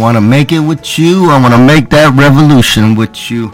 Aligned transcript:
I 0.00 0.02
want 0.02 0.16
to 0.16 0.22
make 0.22 0.50
it 0.50 0.60
with 0.60 0.98
you. 0.98 1.28
I 1.28 1.38
want 1.38 1.52
to 1.52 1.60
make 1.60 1.90
that 1.90 2.16
revolution 2.16 2.94
with 2.94 3.30
you. 3.30 3.52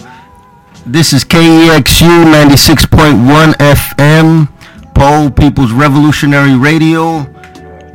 This 0.87 1.13
is 1.13 1.25
KEXU 1.25 2.23
96.1 2.31 3.55
FM, 3.59 4.47
Pole 4.95 5.29
People's 5.29 5.73
Revolutionary 5.73 6.55
Radio. 6.55 7.27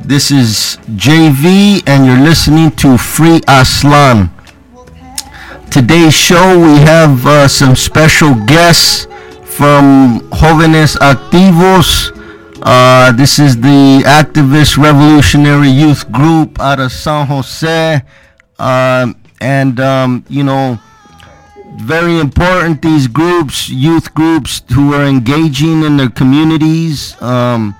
This 0.04 0.30
is 0.30 0.76
JV, 1.00 1.82
and 1.86 2.04
you're 2.04 2.20
listening 2.20 2.70
to 2.72 2.98
Free 2.98 3.40
Aztlán. 3.48 4.28
Today's 5.70 6.12
show, 6.12 6.52
we 6.60 6.76
have 6.84 7.26
uh, 7.26 7.48
some 7.48 7.74
special 7.74 8.34
guests 8.44 9.06
from 9.46 10.20
Jóvenes 10.28 10.98
Activos. 10.98 12.12
Uh, 12.60 13.12
this 13.12 13.38
is 13.38 13.56
the 13.56 14.02
activist 14.04 14.76
revolutionary 14.76 15.70
youth 15.70 16.04
group 16.12 16.60
out 16.60 16.80
of 16.80 16.92
San 16.92 17.26
Jose. 17.28 18.02
Uh, 18.62 19.12
and, 19.40 19.80
um, 19.80 20.24
you 20.28 20.44
know, 20.44 20.78
very 21.78 22.20
important 22.20 22.80
these 22.80 23.08
groups, 23.08 23.68
youth 23.68 24.14
groups 24.14 24.62
who 24.72 24.94
are 24.94 25.04
engaging 25.04 25.82
in 25.82 25.96
their 25.96 26.08
communities. 26.08 27.20
Um, 27.20 27.74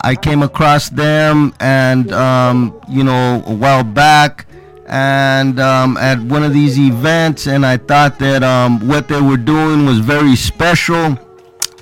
I 0.00 0.14
came 0.14 0.42
across 0.42 0.88
them 0.88 1.52
and, 1.60 2.10
um, 2.12 2.80
you 2.88 3.04
know, 3.04 3.42
a 3.46 3.52
while 3.52 3.84
back 3.84 4.46
and 4.86 5.60
um, 5.60 5.98
at 5.98 6.18
one 6.18 6.42
of 6.42 6.54
these 6.54 6.78
events, 6.78 7.46
and 7.46 7.64
I 7.66 7.76
thought 7.76 8.18
that 8.20 8.42
um, 8.42 8.88
what 8.88 9.08
they 9.08 9.20
were 9.20 9.36
doing 9.36 9.84
was 9.84 9.98
very 9.98 10.34
special. 10.34 11.18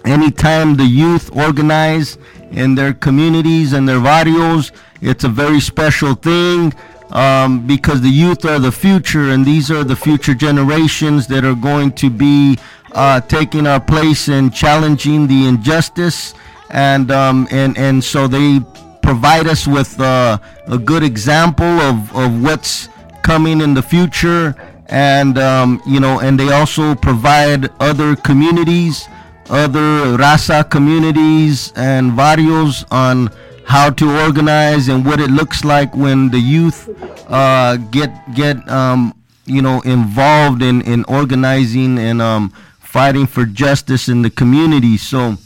Anytime 0.05 0.77
the 0.77 0.84
youth 0.84 1.31
organize 1.37 2.19
in 2.50 2.75
their 2.75 2.94
communities 2.94 3.75
and 3.75 3.89
their 3.89 4.00
barrios, 4.00 4.72
it's 5.00 5.22
a 5.22 5.28
very 5.28 5.60
special 5.60 6.15
thing 6.15 6.75
um, 7.12 7.66
because 7.66 8.00
the 8.00 8.09
youth 8.09 8.44
are 8.44 8.59
the 8.59 8.72
future, 8.72 9.31
and 9.31 9.44
these 9.44 9.71
are 9.71 9.84
the 9.84 9.97
future 9.97 10.34
generations 10.34 11.26
that 11.28 11.44
are 11.44 11.54
going 11.54 11.93
to 11.93 12.10
be 12.10 12.59
uh, 12.93 13.21
taking 13.21 13.66
our 13.66 13.81
place 13.81 14.28
and 14.28 14.54
challenging 14.54 15.26
the 15.26 15.47
injustice, 15.47 16.34
and 16.71 17.10
um, 17.10 17.48
and 17.50 17.76
and 17.78 18.03
so 18.03 18.26
they 18.26 18.60
provide 19.03 19.47
us 19.47 19.66
with 19.66 20.00
uh, 20.00 20.38
a 20.66 20.78
good 20.78 21.03
example 21.03 21.66
of, 21.81 22.15
of 22.15 22.43
what's 22.43 22.88
coming 23.22 23.60
in 23.60 23.75
the 23.75 23.82
future. 23.82 24.54
And 24.92 25.38
um, 25.38 25.81
you 25.87 26.00
know 26.00 26.19
and 26.19 26.38
they 26.38 26.50
also 26.50 26.97
provide 26.97 27.71
other 27.78 28.16
communities 28.16 29.09
other 29.50 30.16
raza 30.16 30.69
communities 30.71 31.72
and 31.77 32.16
barrios 32.16 32.84
on 32.91 33.28
how 33.70 33.88
to 33.88 34.06
organize 34.26 34.88
and 34.88 35.06
what 35.06 35.20
it 35.20 35.31
looks 35.31 35.64
like 35.64 35.94
when 35.94 36.28
the 36.31 36.38
youth 36.41 36.88
uh, 37.31 37.76
get 37.91 38.10
get 38.34 38.56
um, 38.69 39.14
you 39.47 39.62
know 39.62 39.81
involved 39.82 40.60
in 40.62 40.81
in 40.82 41.04
organizing 41.04 41.98
and 41.98 42.20
um, 42.20 42.50
fighting 42.80 43.26
for 43.26 43.44
justice 43.47 44.09
in 44.09 44.22
the 44.22 44.30
community 44.30 44.97
so 44.97 45.36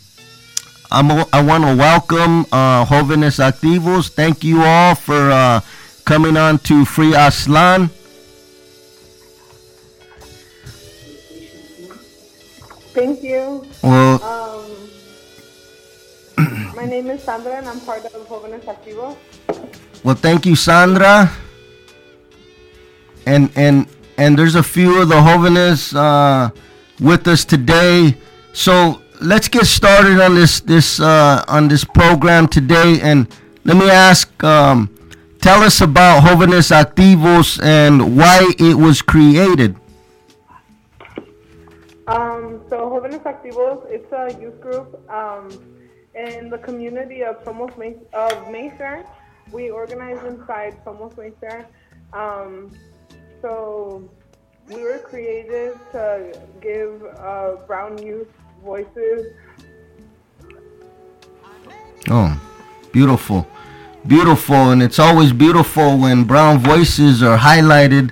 I'm, 0.90 1.10
I 1.32 1.42
want 1.42 1.64
to 1.64 1.74
welcome 1.76 2.46
uh, 2.52 2.84
Jóvenes 2.86 3.40
Activos. 3.42 4.08
Thank 4.10 4.44
you 4.44 4.62
all 4.62 4.94
for 4.94 5.30
uh, 5.30 5.60
coming 6.04 6.36
on 6.36 6.58
to 6.70 6.84
Free 6.84 7.12
Aztlán. 7.12 7.90
Thank 12.94 13.22
you. 13.22 13.66
Well, 13.82 14.22
Um, 14.22 14.60
my 16.74 16.84
name 16.84 17.08
is 17.10 17.22
Sandra 17.22 17.56
and 17.56 17.68
I'm 17.68 17.80
part 17.80 18.04
of 18.04 18.12
Jóvenes 18.28 18.64
Activos. 18.64 19.16
well, 20.02 20.14
thank 20.14 20.44
you, 20.44 20.56
Sandra. 20.56 21.30
And 23.26 23.50
and 23.54 23.86
and 24.18 24.38
there's 24.38 24.54
a 24.54 24.62
few 24.62 25.00
of 25.02 25.08
the 25.08 25.14
Jóvenes 25.14 25.94
uh, 25.94 26.50
with 27.00 27.26
us 27.28 27.44
today. 27.44 28.16
So 28.52 29.00
let's 29.20 29.48
get 29.48 29.66
started 29.66 30.20
on 30.20 30.34
this 30.34 30.60
this 30.60 31.00
uh, 31.00 31.44
on 31.48 31.68
this 31.68 31.84
program 31.84 32.48
today. 32.48 33.00
And 33.00 33.28
let 33.64 33.76
me 33.76 33.88
ask, 33.88 34.28
um, 34.42 34.90
tell 35.40 35.62
us 35.62 35.80
about 35.80 36.22
Jóvenes 36.24 36.70
Activos 36.70 37.62
and 37.62 38.16
why 38.16 38.52
it 38.58 38.74
was 38.74 39.00
created. 39.00 39.76
Um, 42.06 42.60
so 42.68 42.90
Jóvenes 42.90 43.22
Activos, 43.22 43.86
it's 43.88 44.12
a 44.12 44.38
youth 44.38 44.60
group 44.60 45.00
um, 45.10 45.48
in 46.14 46.48
the 46.50 46.58
community 46.58 47.22
of 47.22 47.42
Somos 47.44 47.76
May- 47.76 47.96
of. 48.12 49.04
We 49.52 49.70
organize 49.70 50.22
inside 50.24 50.82
Somos 50.84 51.16
Mayfair. 51.18 51.66
Um, 52.12 52.70
so 53.42 54.08
we 54.68 54.82
were 54.82 54.98
created 54.98 55.74
to 55.92 56.40
give 56.60 57.02
uh, 57.18 57.56
brown 57.66 57.98
youth 57.98 58.28
voices 58.64 59.26
Oh, 62.10 62.38
beautiful. 62.92 63.46
Beautiful. 64.06 64.70
And 64.70 64.82
it's 64.82 64.98
always 64.98 65.32
beautiful 65.32 65.98
when 65.98 66.24
brown 66.24 66.58
voices 66.58 67.22
are 67.22 67.38
highlighted 67.38 68.10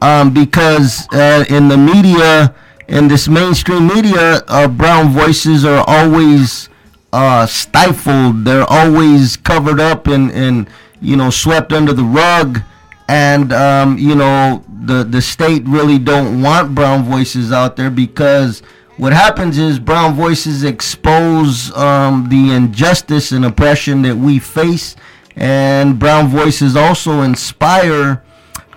um, 0.00 0.32
because 0.34 1.06
uh, 1.12 1.44
in 1.48 1.68
the 1.68 1.76
media, 1.76 2.54
in 2.88 3.06
this 3.08 3.28
mainstream 3.28 3.86
media, 3.86 4.42
uh, 4.48 4.66
brown 4.66 5.10
voices 5.10 5.64
are 5.64 5.84
always 5.86 6.68
uh, 7.12 7.46
stifled. 7.46 8.44
They're 8.44 8.66
always 8.68 9.36
covered 9.36 9.80
up 9.80 10.06
and, 10.06 10.30
and, 10.30 10.68
you 11.00 11.16
know, 11.16 11.30
swept 11.30 11.72
under 11.72 11.92
the 11.92 12.04
rug. 12.04 12.60
And, 13.08 13.52
um, 13.52 13.96
you 13.98 14.14
know, 14.14 14.64
the, 14.68 15.04
the 15.04 15.22
state 15.22 15.62
really 15.64 15.98
don't 15.98 16.42
want 16.42 16.74
brown 16.74 17.04
voices 17.04 17.52
out 17.52 17.76
there 17.76 17.90
because 17.90 18.62
what 18.98 19.12
happens 19.12 19.58
is 19.58 19.78
brown 19.78 20.14
voices 20.14 20.64
expose 20.64 21.74
um, 21.76 22.28
the 22.28 22.52
injustice 22.52 23.32
and 23.32 23.44
oppression 23.44 24.02
that 24.02 24.16
we 24.16 24.38
face, 24.38 24.96
and 25.36 25.98
brown 25.98 26.26
voices 26.28 26.76
also 26.76 27.22
inspire 27.22 28.22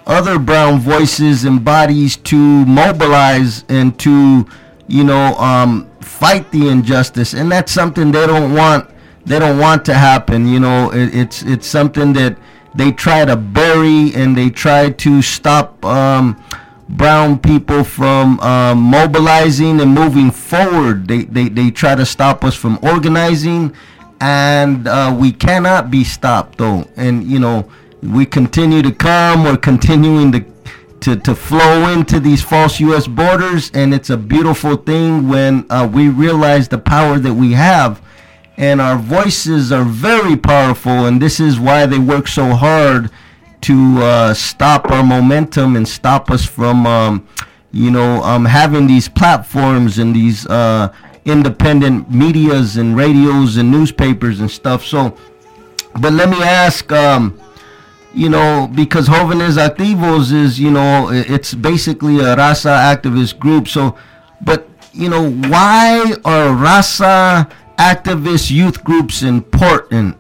other 0.06 0.40
brown 0.40 0.80
voices 0.80 1.44
and 1.44 1.66
bodies 1.66 2.18
to 2.18 2.36
mobilize 2.38 3.66
and 3.68 3.98
to, 4.00 4.48
you 4.88 5.04
know, 5.04 5.34
um, 5.36 5.91
fight 6.22 6.46
the 6.52 6.70
injustice, 6.70 7.34
and 7.34 7.52
that's 7.52 7.72
something 7.72 8.12
they 8.12 8.28
don't 8.28 8.54
want. 8.54 8.84
They 9.26 9.40
don't 9.40 9.58
want 9.58 9.84
to 9.86 9.94
happen. 9.94 10.48
You 10.48 10.60
know, 10.60 10.92
it, 10.92 11.14
it's 11.22 11.42
it's 11.54 11.68
something 11.68 12.14
that 12.14 12.38
they 12.76 12.92
try 12.92 13.26
to 13.26 13.36
bury 13.36 14.14
and 14.20 14.38
they 14.38 14.50
try 14.50 14.92
to 15.06 15.22
stop. 15.22 15.84
Um, 15.84 16.26
brown 16.92 17.40
people 17.40 17.84
from 17.86 18.38
um, 18.42 18.78
mobilizing 18.80 19.80
and 19.80 19.94
moving 19.94 20.30
forward. 20.30 21.08
They, 21.08 21.24
they, 21.24 21.48
they 21.48 21.72
try 21.72 21.96
to 21.96 22.06
stop 22.06 22.44
us 22.44 22.56
from 22.56 22.80
organizing, 22.82 23.74
and 24.20 24.88
uh, 24.88 25.16
we 25.18 25.32
cannot 25.32 25.90
be 25.90 26.04
stopped, 26.04 26.58
though. 26.58 26.86
And, 26.98 27.24
you 27.24 27.40
know, 27.40 27.70
we 28.04 28.26
continue 28.26 28.82
to 28.82 28.92
come, 28.92 29.46
we're 29.46 29.58
continuing 29.58 30.32
to, 30.34 30.44
to, 31.02 31.16
to 31.16 31.36
flow 31.36 31.92
into 31.92 32.20
these 32.20 32.44
false 32.44 32.80
U.S. 32.80 33.08
borders, 33.08 33.72
and 33.74 33.94
it's 33.94 34.10
a 34.10 34.18
beautiful 34.18 34.76
thing 34.76 35.28
when 35.28 35.66
uh, 35.70 35.90
we 35.92 36.10
realize 36.10 36.68
the 36.68 36.78
power 36.78 37.20
that 37.20 37.34
we 37.34 37.54
have. 37.54 38.02
And 38.58 38.80
our 38.80 38.98
voices 38.98 39.72
are 39.72 39.84
very 39.84 40.38
powerful, 40.38 41.06
and 41.08 41.22
this 41.22 41.40
is 41.40 41.60
why 41.60 41.88
they 41.88 41.98
work 41.98 42.28
so 42.28 42.54
hard 42.54 43.10
to 43.62 44.02
uh, 44.02 44.34
stop 44.34 44.92
our 44.92 45.04
momentum 45.04 45.76
and 45.76 45.88
stop 45.88 46.30
us 46.30 46.46
from, 46.46 46.86
um, 46.86 47.28
you 47.72 47.90
know, 47.90 48.22
um, 48.24 48.46
having 48.46 48.86
these 48.86 49.08
platforms 49.08 49.98
and 49.98 50.16
these 50.16 50.46
uh, 50.48 50.94
independent 51.26 52.12
medias 52.12 52.78
and 52.78 52.96
radios 52.96 53.58
and 53.58 53.72
newspapers 53.72 54.40
and 54.40 54.50
stuff. 54.50 54.86
So, 54.86 55.16
but 56.00 56.14
let 56.14 56.30
me 56.30 56.42
ask, 56.44 56.92
um, 56.92 57.40
you 58.14 58.30
know, 58.30 58.70
because 58.74 59.08
Jóvenes 59.08 59.58
Activos 59.58 60.34
is, 60.34 60.60
you 60.60 60.72
know, 60.72 61.10
it's 61.12 61.54
basically 61.54 62.20
a 62.20 62.36
Raza 62.36 62.76
activist 62.94 63.40
group. 63.40 63.68
So, 63.68 63.96
but, 64.42 64.68
you 64.92 65.10
know, 65.10 65.32
why 65.32 66.16
are 66.26 66.50
Raza 66.50 67.50
activist 67.78 68.52
youth 68.52 68.84
groups 68.84 69.24
important? 69.24 70.18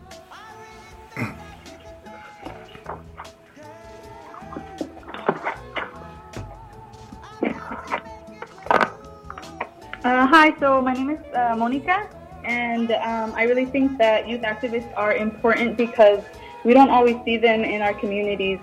Uh, 10.03 10.25
hi, 10.25 10.51
so 10.59 10.81
my 10.81 10.93
name 10.93 11.11
is 11.11 11.19
uh, 11.35 11.55
Monica, 11.55 12.09
and 12.43 12.91
um, 12.91 13.33
I 13.35 13.43
really 13.43 13.65
think 13.65 13.99
that 13.99 14.27
youth 14.27 14.41
activists 14.41 14.91
are 14.97 15.13
important 15.13 15.77
because 15.77 16.23
we 16.63 16.73
don't 16.73 16.89
always 16.89 17.17
see 17.25 17.37
them 17.37 17.63
in 17.63 17.81
our 17.81 17.93
communities. 17.93 18.59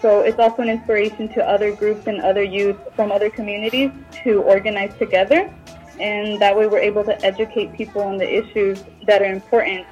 So 0.00 0.20
it's 0.20 0.38
also 0.38 0.62
an 0.62 0.68
inspiration 0.68 1.28
to 1.34 1.48
other 1.48 1.74
groups 1.74 2.06
and 2.06 2.20
other 2.20 2.42
youth 2.42 2.76
from 2.96 3.12
other 3.12 3.30
communities 3.30 3.90
to 4.24 4.42
organize 4.42 4.96
together. 4.98 5.52
And 6.00 6.40
that 6.40 6.56
way 6.56 6.66
we're 6.66 6.78
able 6.78 7.04
to 7.04 7.24
educate 7.24 7.72
people 7.74 8.02
on 8.02 8.18
the 8.18 8.28
issues 8.28 8.82
that 9.06 9.22
are 9.22 9.32
important 9.32 9.86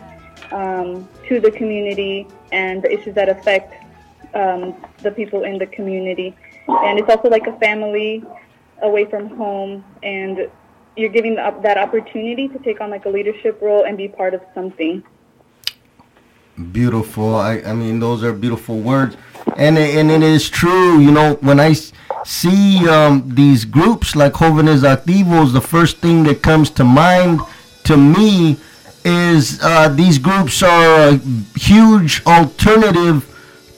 um, 0.50 1.08
to 1.28 1.40
the 1.40 1.50
community 1.50 2.26
and 2.50 2.82
the 2.82 2.92
issues 2.92 3.14
that 3.14 3.28
affect 3.28 3.74
um, 4.34 4.74
the 5.02 5.10
people 5.10 5.44
in 5.44 5.58
the 5.58 5.66
community. 5.66 6.36
And 6.68 6.98
it's 6.98 7.08
also 7.08 7.28
like 7.28 7.46
a 7.46 7.56
family 7.58 8.24
away 8.82 9.04
from 9.04 9.28
home, 9.36 9.84
and 10.02 10.50
you're 10.96 11.10
giving 11.10 11.36
that 11.36 11.78
opportunity 11.78 12.48
to 12.48 12.58
take 12.58 12.80
on 12.80 12.90
like 12.90 13.04
a 13.06 13.08
leadership 13.08 13.60
role 13.60 13.84
and 13.84 13.96
be 13.96 14.08
part 14.08 14.34
of 14.34 14.40
something. 14.54 15.02
Beautiful. 16.60 17.36
I, 17.36 17.60
I 17.60 17.72
mean, 17.72 18.00
those 18.00 18.22
are 18.22 18.32
beautiful 18.32 18.78
words, 18.80 19.16
and 19.56 19.78
it, 19.78 19.94
and 19.96 20.10
it 20.10 20.22
is 20.22 20.50
true. 20.50 20.98
You 20.98 21.10
know, 21.10 21.34
when 21.40 21.58
I 21.58 21.72
see 22.24 22.86
um, 22.88 23.22
these 23.26 23.64
groups 23.64 24.14
like 24.14 24.34
Jóvenes 24.34 24.82
Activos, 24.84 25.52
the 25.52 25.60
first 25.60 25.98
thing 25.98 26.24
that 26.24 26.42
comes 26.42 26.68
to 26.70 26.84
mind 26.84 27.40
to 27.84 27.96
me 27.96 28.58
is 29.04 29.58
uh, 29.62 29.88
these 29.88 30.18
groups 30.18 30.62
are 30.62 31.10
a 31.10 31.16
huge 31.56 32.22
alternative 32.26 33.26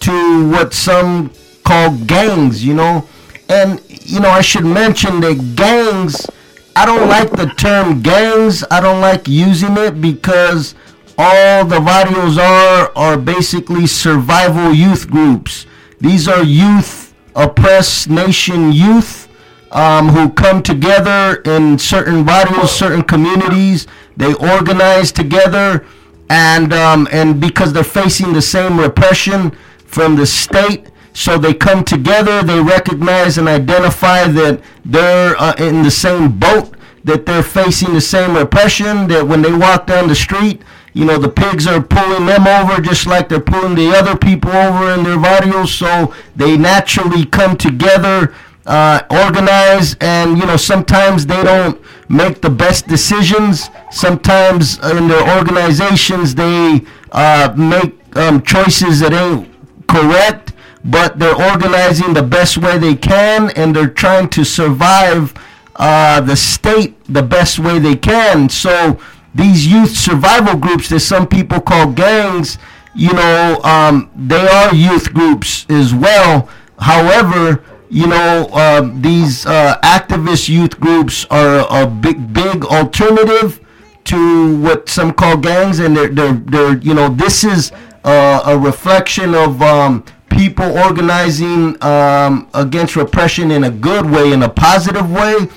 to 0.01 0.51
what 0.51 0.75
some 0.75 1.31
call 1.65 1.97
gangs. 2.07 2.65
You 2.65 2.75
know, 2.75 3.09
and 3.49 3.81
you 3.89 4.19
know, 4.19 4.31
I 4.31 4.41
should 4.41 4.65
mention 4.65 5.21
that 5.21 5.55
gangs. 5.55 6.27
I 6.75 6.87
don't 6.87 7.09
like 7.09 7.31
the 7.31 7.47
term 7.47 8.03
gangs. 8.03 8.65
I 8.71 8.81
don't 8.81 9.01
like 9.01 9.29
using 9.29 9.77
it 9.77 10.01
because 10.01 10.75
all 11.19 11.65
the 11.65 11.81
barrios 11.81 12.39
are 12.39 12.93
are 12.97 13.17
basically 13.17 13.87
survival 13.87 14.73
youth 14.73 15.11
groups. 15.11 15.67
These 16.01 16.29
are 16.29 16.43
youth, 16.43 17.15
oppressed 17.35 18.09
nation 18.09 18.73
youth 18.73 19.29
um, 19.73 20.09
who 20.11 20.31
come 20.31 20.63
together 20.63 21.37
in 21.45 21.79
certain 21.79 22.25
barrios, 22.25 22.71
certain 22.73 23.03
communities. 23.03 23.87
They 24.17 24.35
organize 24.35 25.13
together, 25.13 25.87
and 26.29 26.73
um, 26.73 27.09
and 27.11 27.41
because 27.41 27.73
they're 27.73 27.85
facing 27.85 28.33
the 28.33 28.43
same 28.43 28.79
repression 28.79 29.53
from 29.87 30.17
the 30.17 30.27
state, 30.27 30.89
so 31.13 31.39
they 31.39 31.55
come 31.55 31.85
together. 31.85 32.43
They 32.43 32.61
recognize 32.61 33.39
and 33.39 33.49
identify 33.49 34.27
that 34.29 34.61
they're 34.85 35.37
uh, 35.41 35.55
in 35.59 35.83
the 35.83 35.91
same 35.91 36.39
boat, 36.39 36.75
that 37.05 37.27
they're 37.27 37.43
facing 37.43 37.95
the 37.95 38.01
same 38.01 38.37
repression. 38.37 39.09
That 39.09 39.27
when 39.27 39.43
they 39.43 39.53
walk 39.53 39.87
down 39.87 40.09
the 40.09 40.15
street 40.15 40.63
you 40.95 41.05
know, 41.05 41.19
the 41.19 41.29
pigs 41.29 41.67
are 41.67 41.81
pulling 41.81 42.27
them 42.27 42.47
over 42.47 42.81
just 42.81 43.07
like 43.07 43.29
they're 43.29 43.41
pulling 43.41 43.75
the 43.75 43.89
other 43.91 44.17
people 44.17 44.51
over 44.51 44.93
in 44.93 45.05
their 45.05 45.19
barrios. 45.19 45.73
So 45.73 46.15
they 46.37 46.57
naturally 46.57 47.25
come 47.25 47.57
together, 47.57 48.35
uh, 48.67 49.03
organize, 49.11 49.97
and, 50.01 50.39
you 50.39 50.47
know, 50.47 50.57
sometimes 50.57 51.27
they 51.27 51.43
don't 51.43 51.81
make 52.09 52.43
the 52.43 52.51
best 52.51 52.87
decisions. 52.87 53.71
Sometimes 53.91 54.79
in 54.79 55.09
their 55.09 55.39
organizations, 55.39 56.35
they 56.35 56.83
uh, 57.13 57.55
make 57.57 57.95
um, 58.17 58.43
choices 58.43 59.01
that 59.01 59.13
ain't 59.15 59.49
correct, 59.89 60.53
but 60.85 61.19
they're 61.19 61.41
organizing 61.51 62.13
the 62.13 62.23
best 62.23 62.59
way 62.59 62.77
they 62.77 62.95
can 62.95 63.51
and 63.51 63.75
they're 63.75 63.89
trying 63.89 64.29
to 64.29 64.45
survive 64.45 65.33
uh, 65.77 66.21
the 66.21 66.37
state 66.37 67.03
the 67.07 67.23
best 67.23 67.59
way 67.59 67.79
they 67.79 67.97
can. 67.97 68.49
So, 68.49 69.01
these 69.35 69.67
youth 69.67 69.97
survival 69.97 70.57
groups 70.57 70.89
that 70.91 71.01
some 71.01 71.27
people 71.27 71.61
call 71.61 71.91
gangs, 71.91 72.59
you 72.95 73.13
know, 73.13 73.61
um, 73.65 74.11
they 74.15 74.47
are 74.47 74.75
youth 74.75 75.13
groups 75.13 75.67
as 75.71 75.95
well. 75.95 76.49
However, 76.79 77.65
you 77.89 78.07
know, 78.07 78.49
uh, 78.53 78.91
these 79.01 79.47
uh, 79.47 79.79
activist 79.83 80.49
youth 80.49 80.79
groups 80.81 81.27
are 81.31 81.67
a 81.71 81.87
big, 81.87 82.33
big 82.33 82.65
alternative 82.65 83.61
to 84.05 84.59
what 84.61 84.89
some 84.89 85.13
call 85.13 85.37
gangs, 85.37 85.79
and 85.79 85.97
they're, 85.97 86.09
they're, 86.09 86.33
they're 86.33 86.79
you 86.79 86.95
know, 86.95 87.09
this 87.09 87.45
is 87.45 87.73
uh, 88.05 88.43
a 88.47 88.59
reflection 88.59 89.35
of 89.35 89.63
um, 89.63 90.05
people 90.29 90.65
organizing 90.79 91.83
um, 91.83 92.49
against 92.55 92.97
repression 92.97 93.51
in 93.51 93.65
a 93.65 93.71
good 93.71 94.11
way, 94.11 94.33
in 94.33 94.43
a 94.43 94.49
positive 94.49 95.11
way 95.11 95.49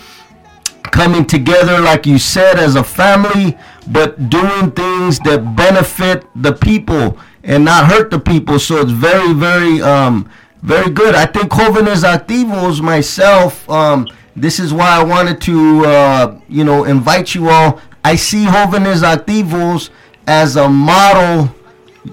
coming 0.92 1.26
together, 1.26 1.80
like 1.80 2.06
you 2.06 2.18
said, 2.18 2.58
as 2.58 2.76
a 2.76 2.84
family, 2.84 3.58
but 3.88 4.30
doing 4.30 4.72
things 4.72 5.20
that 5.20 5.56
benefit 5.56 6.26
the 6.36 6.54
people 6.54 7.18
and 7.44 7.66
not 7.66 7.86
hurt 7.86 8.12
the 8.12 8.20
people. 8.20 8.60
So 8.60 8.82
it's 8.82 8.92
very, 8.92 9.34
very, 9.34 9.82
um, 9.82 10.30
very 10.62 10.90
good. 10.90 11.16
I 11.16 11.26
think 11.26 11.52
Jóvenes 11.52 12.04
Activos, 12.04 12.82
myself, 12.82 13.70
um, 13.70 14.08
this 14.36 14.60
is 14.60 14.74
why 14.74 14.90
I 14.90 15.04
wanted 15.04 15.40
to, 15.42 15.86
uh, 15.86 16.40
you 16.50 16.64
know, 16.64 16.84
invite 16.84 17.36
you 17.36 17.50
all. 17.50 17.80
I 18.04 18.16
see 18.16 18.46
Jóvenes 18.46 19.04
Activos 19.04 19.90
as 20.28 20.56
a 20.56 20.68
model 20.68 21.54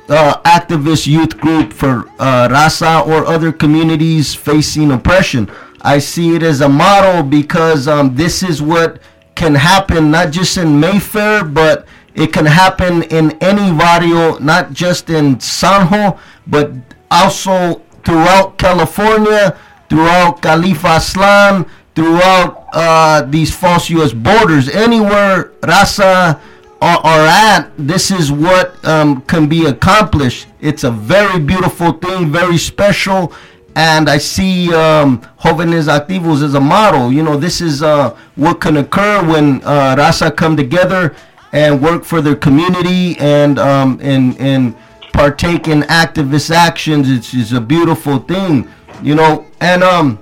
uh, 0.08 0.40
activist 0.44 1.06
youth 1.06 1.38
group 1.38 1.72
for 1.72 2.08
uh, 2.18 2.48
Raza 2.48 3.06
or 3.06 3.26
other 3.26 3.52
communities 3.52 4.34
facing 4.34 4.90
oppression. 4.92 5.50
I 5.82 5.98
see 5.98 6.36
it 6.36 6.42
as 6.42 6.60
a 6.60 6.68
model 6.68 7.22
because 7.22 7.88
um, 7.88 8.14
this 8.14 8.42
is 8.42 8.62
what 8.62 9.00
can 9.34 9.54
happen 9.54 10.10
not 10.10 10.30
just 10.30 10.56
in 10.56 10.78
Mayfair, 10.78 11.44
but 11.44 11.86
it 12.14 12.32
can 12.32 12.46
happen 12.46 13.02
in 13.04 13.32
any 13.42 13.76
barrio, 13.76 14.38
not 14.38 14.72
just 14.72 15.10
in 15.10 15.36
Sanjo, 15.36 16.18
but 16.46 16.70
also 17.10 17.82
throughout 18.04 18.58
California, 18.58 19.58
throughout 19.88 20.40
Khalifa 20.42 20.88
Aztlán, 20.88 21.68
throughout 21.94 22.68
uh, 22.72 23.22
these 23.22 23.54
false 23.54 23.90
U.S. 23.90 24.12
borders. 24.12 24.68
Anywhere 24.68 25.52
Raza 25.62 26.40
are, 26.80 26.98
are 26.98 27.26
at, 27.26 27.70
this 27.78 28.10
is 28.10 28.30
what 28.30 28.82
um, 28.84 29.22
can 29.22 29.48
be 29.48 29.66
accomplished. 29.66 30.46
It's 30.60 30.84
a 30.84 30.90
very 30.90 31.40
beautiful 31.40 31.92
thing, 31.92 32.30
very 32.30 32.58
special 32.58 33.32
and 33.74 34.08
I 34.08 34.18
see 34.18 34.72
um, 34.74 35.20
Jóvenes 35.40 35.88
Activos 35.88 36.42
as 36.42 36.54
a 36.54 36.60
model. 36.60 37.12
You 37.12 37.22
know, 37.22 37.36
this 37.36 37.60
is 37.60 37.82
uh, 37.82 38.16
what 38.36 38.60
can 38.60 38.76
occur 38.76 39.22
when 39.24 39.62
uh, 39.64 39.96
Raza 39.96 40.34
come 40.34 40.56
together 40.56 41.14
and 41.52 41.82
work 41.82 42.04
for 42.04 42.20
their 42.20 42.36
community 42.36 43.18
and 43.18 43.58
um, 43.58 43.98
and 44.02 44.38
and 44.38 44.74
partake 45.12 45.68
in 45.68 45.82
activist 45.82 46.50
actions. 46.50 47.10
It's, 47.10 47.34
it's 47.34 47.52
a 47.52 47.60
beautiful 47.60 48.18
thing, 48.18 48.68
you 49.02 49.14
know. 49.14 49.46
And 49.60 49.82
um, 49.82 50.18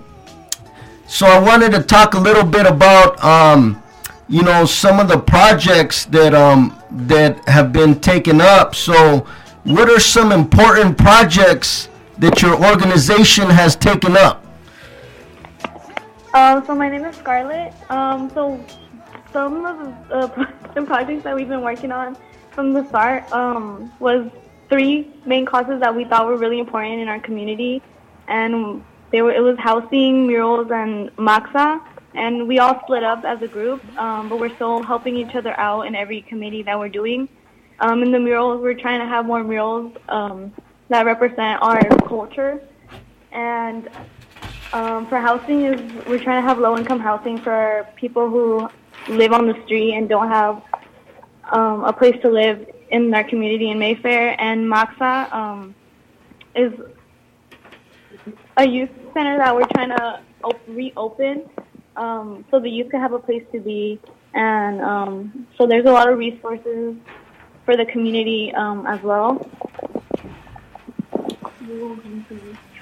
so 1.07 1.26
I 1.26 1.38
wanted 1.38 1.73
to 1.73 1.83
talk 1.83 2.14
a 2.14 2.21
little 2.21 2.45
bit 2.45 2.66
about 2.66 3.23
um, 3.25 3.83
you 4.30 4.42
know, 4.42 4.64
some 4.64 5.00
of 5.00 5.09
the 5.09 5.19
projects 5.19 6.04
that 6.07 6.35
um 6.35 6.80
that 6.90 7.47
have 7.49 7.73
been 7.73 8.00
taken 8.00 8.40
up. 8.40 8.75
So, 8.75 9.26
what 9.64 9.90
are 9.90 10.00
some 10.00 10.33
important 10.33 10.97
projects? 10.97 11.89
That 12.20 12.42
your 12.42 12.62
organization 12.62 13.48
has 13.48 13.74
taken 13.74 14.14
up? 14.14 14.44
Um, 16.34 16.62
so 16.66 16.74
my 16.74 16.90
name 16.90 17.06
is 17.06 17.16
Scarlett. 17.16 17.72
Um, 17.90 18.28
so 18.34 18.62
some 19.32 19.64
of 19.64 19.78
the, 19.78 20.14
uh, 20.14 20.52
the 20.74 20.82
projects 20.82 21.24
that 21.24 21.34
we've 21.34 21.48
been 21.48 21.62
working 21.62 21.90
on 21.90 22.18
from 22.50 22.74
the 22.74 22.86
start 22.88 23.32
um, 23.32 23.90
was 24.00 24.30
three 24.68 25.10
main 25.24 25.46
causes 25.46 25.80
that 25.80 25.96
we 25.96 26.04
thought 26.04 26.26
were 26.26 26.36
really 26.36 26.58
important 26.58 27.00
in 27.00 27.08
our 27.08 27.20
community, 27.20 27.80
and 28.28 28.84
they 29.12 29.22
were 29.22 29.32
it 29.32 29.42
was 29.42 29.56
housing, 29.58 30.26
murals, 30.26 30.70
and 30.70 31.08
MACSA. 31.16 31.80
And 32.12 32.46
we 32.46 32.58
all 32.58 32.78
split 32.80 33.02
up 33.02 33.24
as 33.24 33.40
a 33.40 33.48
group, 33.48 33.82
um, 33.96 34.28
but 34.28 34.38
we're 34.38 34.54
still 34.56 34.82
helping 34.82 35.16
each 35.16 35.34
other 35.34 35.58
out 35.58 35.86
in 35.86 35.94
every 35.94 36.20
committee 36.20 36.62
that 36.64 36.78
we're 36.78 36.90
doing. 36.90 37.30
Um, 37.78 38.02
in 38.02 38.12
the 38.12 38.20
murals, 38.20 38.60
we're 38.60 38.74
trying 38.74 39.00
to 39.00 39.06
have 39.06 39.24
more 39.24 39.42
murals 39.42 39.96
um, 40.10 40.52
that 40.90 41.06
represent 41.06 41.62
our 41.62 41.82
culture. 42.06 42.61
And 43.32 43.88
um, 44.73 45.06
for 45.06 45.18
housing, 45.18 45.64
is 45.64 45.80
we're 46.06 46.23
trying 46.23 46.42
to 46.42 46.49
have 46.49 46.59
low 46.59 46.76
income 46.76 47.00
housing 47.00 47.38
for 47.38 47.88
people 47.97 48.28
who 48.28 48.68
live 49.09 49.32
on 49.32 49.47
the 49.47 49.56
street 49.64 49.94
and 49.94 50.09
don't 50.09 50.28
have 50.28 50.62
um, 51.50 51.85
a 51.85 51.92
place 51.92 52.20
to 52.23 52.28
live 52.28 52.68
in 52.90 53.12
our 53.14 53.25
community 53.25 53.70
in 53.70 53.78
Mayfair. 53.78 54.40
And 54.40 54.66
MACSA 54.66 55.32
um, 55.32 55.75
is 56.54 56.73
a 58.56 58.68
youth 58.68 58.90
center 59.14 59.38
that 59.38 59.54
we're 59.54 59.66
trying 59.75 59.90
to 59.90 60.20
op- 60.44 60.61
reopen 60.68 61.49
um, 61.97 62.44
so 62.50 62.61
the 62.61 62.70
youth 62.70 62.90
can 62.90 63.00
have 63.00 63.12
a 63.12 63.18
place 63.18 63.44
to 63.52 63.61
be. 63.61 64.00
And 64.35 64.80
um, 64.80 65.47
so 65.56 65.66
there's 65.66 65.87
a 65.87 65.92
lot 65.92 66.09
of 66.11 66.18
resources 66.18 66.97
for 67.64 67.76
the 67.76 67.87
community 67.87 68.52
um, 68.54 68.87
as 68.87 69.02
well. 69.02 69.49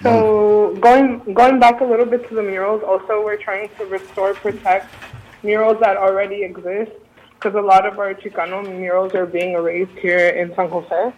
So 0.02 0.76
going 0.80 1.34
going 1.34 1.60
back 1.60 1.80
a 1.80 1.84
little 1.84 2.06
bit 2.06 2.28
to 2.28 2.34
the 2.34 2.42
murals, 2.42 2.82
also 2.82 3.22
we're 3.24 3.36
trying 3.36 3.68
to 3.76 3.84
restore, 3.86 4.34
protect 4.34 4.94
murals 5.42 5.78
that 5.80 5.96
already 5.96 6.42
exist 6.42 6.92
because 7.34 7.54
a 7.54 7.60
lot 7.60 7.86
of 7.86 7.98
our 7.98 8.14
Chicano 8.14 8.62
murals 8.64 9.14
are 9.14 9.26
being 9.26 9.52
erased 9.52 9.98
here 9.98 10.28
in 10.28 10.54
San 10.54 10.68
Jose. 10.70 11.12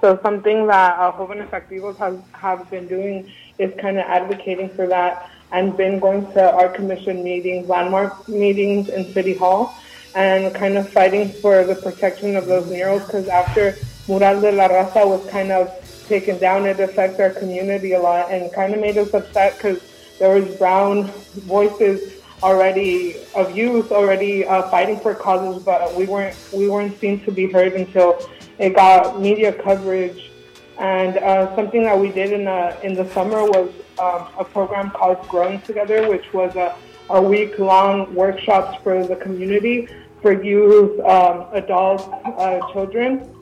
So 0.00 0.20
something 0.22 0.66
that 0.66 0.98
uh, 0.98 1.12
Jóvenes 1.12 1.50
Activos 1.50 1.96
has 1.96 2.18
have 2.32 2.70
been 2.70 2.86
doing 2.86 3.32
is 3.58 3.72
kind 3.80 3.98
of 3.98 4.04
advocating 4.04 4.68
for 4.68 4.86
that 4.86 5.30
and 5.52 5.76
been 5.76 5.98
going 5.98 6.30
to 6.32 6.52
our 6.52 6.68
commission 6.68 7.24
meetings, 7.24 7.68
landmark 7.68 8.28
meetings 8.28 8.88
in 8.88 9.12
City 9.12 9.34
Hall, 9.34 9.74
and 10.14 10.54
kind 10.54 10.76
of 10.76 10.88
fighting 10.90 11.30
for 11.30 11.64
the 11.64 11.74
protection 11.74 12.36
of 12.36 12.46
those 12.46 12.68
murals 12.70 13.04
because 13.06 13.28
after 13.28 13.76
Mural 14.06 14.40
de 14.40 14.52
la 14.52 14.68
Raza 14.68 15.06
was 15.06 15.24
kind 15.30 15.50
of 15.50 15.68
taken 16.06 16.38
down. 16.38 16.66
It 16.66 16.80
affects 16.80 17.20
our 17.20 17.30
community 17.30 17.92
a 17.92 18.00
lot 18.00 18.30
and 18.30 18.52
kind 18.52 18.74
of 18.74 18.80
made 18.80 18.98
us 18.98 19.12
upset 19.14 19.56
because 19.56 19.80
there 20.18 20.34
was 20.34 20.56
brown 20.56 21.04
voices 21.44 22.22
already 22.42 23.16
of 23.34 23.56
youth 23.56 23.90
already 23.92 24.44
uh, 24.44 24.62
fighting 24.70 24.98
for 25.00 25.14
causes, 25.14 25.62
but 25.62 25.94
we 25.94 26.06
weren't 26.06 26.36
we 26.52 26.68
weren't 26.68 26.98
seen 27.00 27.24
to 27.24 27.32
be 27.32 27.50
heard 27.50 27.72
until 27.74 28.18
it 28.58 28.74
got 28.74 29.20
media 29.20 29.52
coverage. 29.52 30.30
And 30.78 31.16
uh, 31.16 31.56
something 31.56 31.82
that 31.84 31.98
we 31.98 32.10
did 32.12 32.32
in 32.32 32.44
the 32.44 32.76
in 32.84 32.94
the 32.94 33.08
summer 33.12 33.44
was 33.44 33.70
um, 33.98 34.28
a 34.38 34.44
program 34.44 34.90
called 34.90 35.26
Growing 35.28 35.60
Together, 35.62 36.08
which 36.08 36.32
was 36.32 36.54
a, 36.56 36.76
a 37.10 37.20
week 37.20 37.58
long 37.58 38.14
workshops 38.14 38.82
for 38.82 39.06
the 39.06 39.16
community 39.16 39.88
for 40.20 40.42
youth, 40.42 40.98
um, 41.00 41.46
adults, 41.52 42.04
uh, 42.24 42.60
children, 42.72 43.32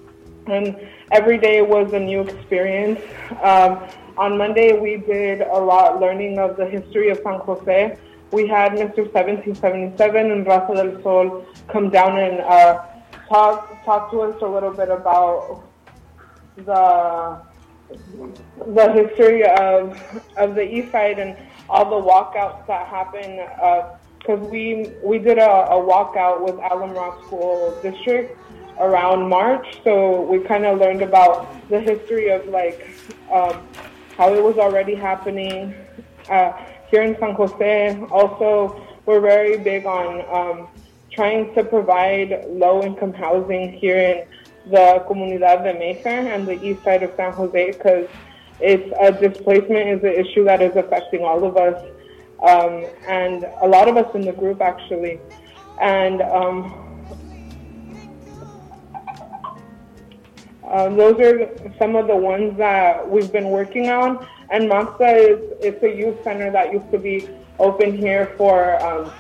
and 0.47 0.77
every 1.13 1.39
day 1.39 1.63
was 1.63 1.93
a 1.93 2.01
new 2.01 2.23
experience. 2.23 3.01
Um, 3.43 3.87
on 4.17 4.39
Monday, 4.39 4.79
we 4.79 4.97
did 4.97 5.41
a 5.41 5.59
lot 5.59 6.01
learning 6.01 6.39
of 6.39 6.57
the 6.57 6.67
history 6.67 7.11
of 7.11 7.19
San 7.25 7.41
Jose 7.41 7.99
we 8.35 8.49
had 8.49 8.73
Mr. 8.73 9.07
1777 9.13 10.31
and 10.33 10.45
Raza 10.45 10.75
del 10.75 11.03
Sol 11.03 11.47
come 11.69 11.89
down 11.89 12.19
and 12.19 12.41
uh, 12.41 12.85
talk 13.29 13.85
talk 13.85 14.11
to 14.11 14.23
us 14.23 14.43
a 14.43 14.47
little 14.47 14.73
bit 14.73 14.89
about 14.89 15.63
the 16.57 17.41
the 18.75 18.93
history 18.93 19.45
of 19.45 19.81
of 20.37 20.57
the 20.57 20.67
East 20.77 20.91
Side 20.91 21.19
and 21.21 21.37
all 21.69 21.87
the 21.89 22.03
walkouts 22.11 22.67
that 22.67 22.89
happened. 22.89 23.39
Because 24.19 24.43
uh, 24.43 24.51
we 24.51 24.91
we 25.03 25.19
did 25.19 25.39
a, 25.39 25.53
a 25.77 25.79
walkout 25.91 26.43
with 26.43 26.57
Alum 26.57 26.93
Rock 26.93 27.25
School 27.27 27.79
District 27.83 28.37
around 28.79 29.29
March, 29.29 29.67
so 29.85 30.23
we 30.23 30.41
kind 30.41 30.65
of 30.65 30.79
learned 30.79 31.03
about 31.03 31.69
the 31.69 31.81
history 31.81 32.29
of 32.31 32.47
like 32.49 32.89
um, 33.31 33.67
how 34.17 34.33
it 34.35 34.43
was 34.43 34.59
already 34.59 34.95
happening. 34.95 35.75
Uh, 36.29 36.53
here 36.91 37.03
in 37.03 37.17
San 37.19 37.35
Jose, 37.35 38.01
also, 38.11 38.81
we're 39.07 39.21
very 39.21 39.59
big 39.59 39.87
on 39.87 40.23
um, 40.33 40.69
trying 41.11 41.55
to 41.55 41.65
provide 41.65 42.45
low-income 42.49 43.13
housing 43.13 43.73
here 43.73 43.99
in 43.99 44.71
the 44.71 45.05
Comunidad 45.09 45.63
de 45.65 45.79
Mayfair 45.79 46.33
and 46.33 46.47
the 46.47 46.63
east 46.65 46.83
side 46.83 47.03
of 47.03 47.13
San 47.17 47.33
Jose 47.33 47.73
because 47.73 48.09
it's 48.61 48.93
a 49.01 49.13
displacement 49.13 49.89
is 49.89 50.03
an 50.03 50.15
issue 50.15 50.45
that 50.45 50.63
is 50.63 50.75
affecting 50.77 51.23
all 51.23 51.45
of 51.45 51.57
us 51.57 51.83
um, 52.43 52.85
and 53.07 53.45
a 53.63 53.67
lot 53.67 53.89
of 53.89 53.97
us 53.97 54.15
in 54.15 54.23
the 54.23 54.33
group 54.33 54.61
actually. 54.61 55.21
And 55.81 56.23
um, 56.23 56.84
uh, 60.69 60.89
those 60.89 61.21
are 61.21 61.51
some 61.79 61.95
of 61.97 62.07
the 62.07 62.17
ones 62.17 62.57
that 62.59 63.09
we've 63.09 63.31
been 63.33 63.51
working 63.51 63.91
on. 63.91 64.27
And 64.51 64.71
MACSA 64.71 65.19
is 65.19 65.39
it's 65.61 65.83
a 65.83 65.95
youth 65.95 66.23
center 66.25 66.51
that 66.51 66.73
used 66.73 66.91
to 66.91 66.99
be 66.99 67.29
open 67.59 67.97
here 67.97 68.33
for 68.37 68.83
um, 68.83 69.13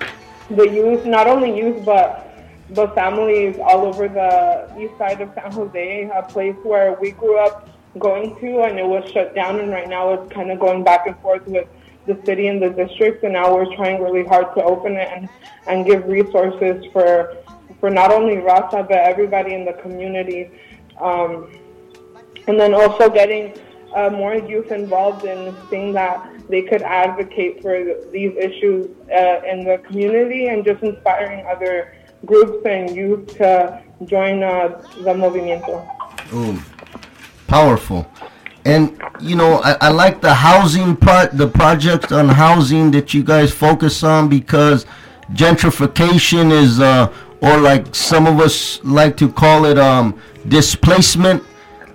the 0.50 0.68
youth, 0.68 1.04
not 1.04 1.26
only 1.26 1.56
youth, 1.56 1.84
but 1.84 2.30
the 2.70 2.88
families 2.88 3.58
all 3.58 3.84
over 3.84 4.08
the 4.08 4.70
east 4.78 4.96
side 4.98 5.20
of 5.20 5.30
San 5.34 5.52
Jose, 5.52 6.10
a 6.14 6.22
place 6.22 6.56
where 6.62 6.94
we 6.94 7.10
grew 7.10 7.38
up 7.38 7.68
going 7.98 8.34
to, 8.40 8.62
and 8.62 8.78
it 8.78 8.86
was 8.86 9.08
shut 9.12 9.34
down. 9.34 9.60
And 9.60 9.70
right 9.70 9.88
now 9.88 10.14
it's 10.14 10.32
kind 10.32 10.50
of 10.50 10.58
going 10.58 10.82
back 10.82 11.06
and 11.06 11.16
forth 11.18 11.46
with 11.46 11.68
the 12.06 12.18
city 12.24 12.48
and 12.48 12.60
the 12.60 12.70
district. 12.70 13.22
And 13.22 13.34
now 13.34 13.54
we're 13.54 13.74
trying 13.76 14.02
really 14.02 14.24
hard 14.24 14.54
to 14.56 14.64
open 14.64 14.96
it 14.96 15.08
and, 15.12 15.28
and 15.66 15.86
give 15.86 16.06
resources 16.06 16.84
for 16.92 17.36
for 17.80 17.90
not 17.90 18.10
only 18.10 18.36
Raza, 18.36 18.88
but 18.88 18.92
everybody 18.92 19.52
in 19.52 19.66
the 19.66 19.74
community. 19.74 20.50
Um, 21.00 21.50
and 22.46 22.58
then 22.58 22.74
also 22.74 23.08
getting 23.08 23.58
uh, 23.94 24.10
more 24.10 24.34
youth 24.34 24.72
involved 24.72 25.24
in 25.24 25.54
seeing 25.70 25.92
that 25.94 26.30
they 26.48 26.62
could 26.62 26.82
advocate 26.82 27.62
for 27.62 27.94
these 28.12 28.36
issues 28.36 28.90
uh, 29.10 29.40
in 29.46 29.64
the 29.64 29.80
community 29.86 30.48
and 30.48 30.64
just 30.64 30.82
inspiring 30.82 31.46
other 31.46 31.96
groups 32.26 32.66
and 32.66 32.94
youth 32.94 33.36
to 33.36 33.82
join 34.06 34.42
uh, 34.42 34.68
the 34.98 35.14
movimiento. 35.14 35.88
Ooh, 36.32 36.60
powerful. 37.46 38.06
And 38.64 39.00
you 39.20 39.36
know, 39.36 39.60
I, 39.62 39.76
I 39.80 39.88
like 39.90 40.20
the 40.20 40.34
housing 40.34 40.96
part, 40.96 41.36
the 41.36 41.46
project 41.46 42.12
on 42.12 42.28
housing 42.28 42.90
that 42.92 43.14
you 43.14 43.22
guys 43.22 43.52
focus 43.52 44.02
on 44.02 44.28
because 44.28 44.86
gentrification 45.32 46.50
is, 46.50 46.80
uh, 46.80 47.12
or 47.40 47.58
like 47.58 47.94
some 47.94 48.26
of 48.26 48.40
us 48.40 48.82
like 48.84 49.16
to 49.18 49.30
call 49.30 49.66
it, 49.66 49.78
um, 49.78 50.18
displacement. 50.48 51.42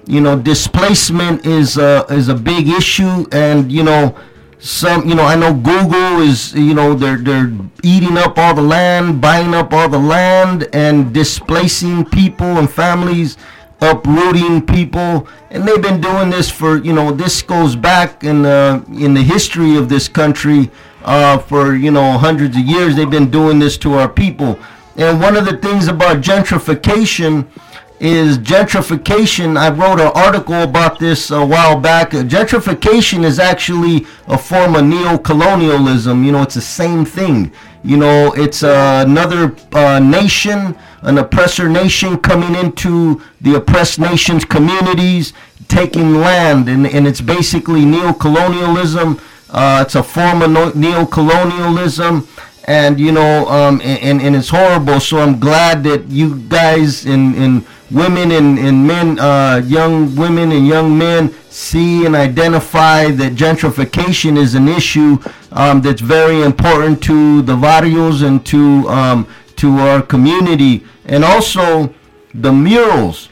You 0.05 0.21
know 0.21 0.39
displacement 0.39 1.45
is 1.45 1.77
a, 1.77 2.05
is 2.09 2.29
a 2.29 2.35
big 2.35 2.67
issue. 2.67 3.25
And 3.31 3.71
you 3.71 3.83
know 3.83 4.15
some 4.59 5.07
you 5.07 5.15
know 5.15 5.23
I 5.23 5.35
know 5.35 5.53
Google 5.53 6.21
is 6.21 6.53
you 6.53 6.73
know 6.73 6.93
they're 6.93 7.17
they're 7.17 7.51
eating 7.83 8.17
up 8.17 8.37
all 8.37 8.53
the 8.53 8.61
land 8.61 9.21
buying 9.21 9.53
up 9.53 9.73
all 9.73 9.87
the 9.87 9.99
land 9.99 10.67
and 10.73 11.13
displacing 11.13 12.05
people 12.05 12.57
and 12.57 12.69
families 12.69 13.37
uprooting 13.81 14.65
people. 14.65 15.27
And 15.49 15.67
they've 15.67 15.81
been 15.81 16.01
doing 16.01 16.29
this 16.29 16.49
for 16.49 16.77
you 16.77 16.93
know 16.93 17.11
this 17.11 17.41
goes 17.41 17.75
back 17.75 18.23
in 18.23 18.41
the 18.43 18.83
in 18.91 19.13
the 19.13 19.23
history 19.23 19.75
of 19.77 19.89
this 19.89 20.07
country 20.07 20.69
uh, 21.03 21.37
for 21.37 21.75
you 21.75 21.91
know 21.91 22.17
hundreds 22.17 22.57
of 22.57 22.63
years 22.63 22.95
they've 22.95 23.09
been 23.09 23.31
doing 23.31 23.59
this 23.59 23.77
to 23.79 23.93
our 23.93 24.09
people. 24.09 24.59
And 24.95 25.21
one 25.21 25.37
of 25.37 25.45
the 25.45 25.57
things 25.57 25.87
about 25.87 26.17
gentrification 26.17 27.47
is 27.99 28.37
gentrification. 28.37 29.57
I 29.57 29.69
wrote 29.69 29.99
an 29.99 30.11
article 30.15 30.61
about 30.63 30.99
this 30.99 31.31
a 31.31 31.45
while 31.45 31.79
back. 31.79 32.11
Gentrification 32.11 33.23
is 33.23 33.39
actually 33.39 34.05
a 34.27 34.37
form 34.37 34.75
of 34.75 34.85
neo-colonialism. 34.85 36.23
You 36.23 36.31
know, 36.31 36.41
it's 36.41 36.55
the 36.55 36.61
same 36.61 37.05
thing. 37.05 37.51
You 37.83 37.97
know, 37.97 38.33
it's 38.33 38.63
uh, 38.63 39.03
another 39.05 39.55
uh, 39.73 39.99
nation, 39.99 40.77
an 41.01 41.17
oppressor 41.17 41.67
nation 41.69 42.17
coming 42.17 42.55
into 42.55 43.21
the 43.41 43.55
oppressed 43.55 43.99
nation's 43.99 44.45
communities, 44.45 45.33
taking 45.67 46.15
land, 46.15 46.69
and, 46.69 46.87
and 46.87 47.07
it's 47.07 47.21
basically 47.21 47.85
neo-colonialism. 47.85 49.19
Uh, 49.49 49.83
it's 49.85 49.95
a 49.95 50.03
form 50.03 50.41
of 50.41 50.75
neo-colonialism 50.75 52.27
and 52.65 52.99
you 52.99 53.11
know 53.11 53.47
um, 53.47 53.81
and, 53.83 54.21
and 54.21 54.35
it's 54.35 54.49
horrible 54.49 54.99
so 54.99 55.17
i'm 55.17 55.39
glad 55.39 55.83
that 55.83 56.05
you 56.07 56.35
guys 56.49 57.03
in 57.03 57.33
in 57.33 57.65
women 57.91 58.31
and, 58.31 58.59
and 58.59 58.85
men, 58.85 59.19
uh, 59.19 59.61
young 59.65 60.15
women 60.15 60.51
and 60.51 60.67
young 60.67 60.97
men 60.97 61.33
see 61.49 62.05
and 62.05 62.15
identify 62.15 63.09
that 63.11 63.33
gentrification 63.33 64.37
is 64.37 64.55
an 64.55 64.67
issue 64.67 65.17
um, 65.51 65.81
that's 65.81 66.01
very 66.01 66.41
important 66.41 67.01
to 67.03 67.41
the 67.41 67.55
barrios 67.55 68.21
and 68.21 68.45
to 68.45 68.87
um, 68.89 69.27
to 69.55 69.77
our 69.79 70.01
community, 70.01 70.85
and 71.05 71.25
also 71.25 71.93
the 72.33 72.51
murals. 72.51 73.27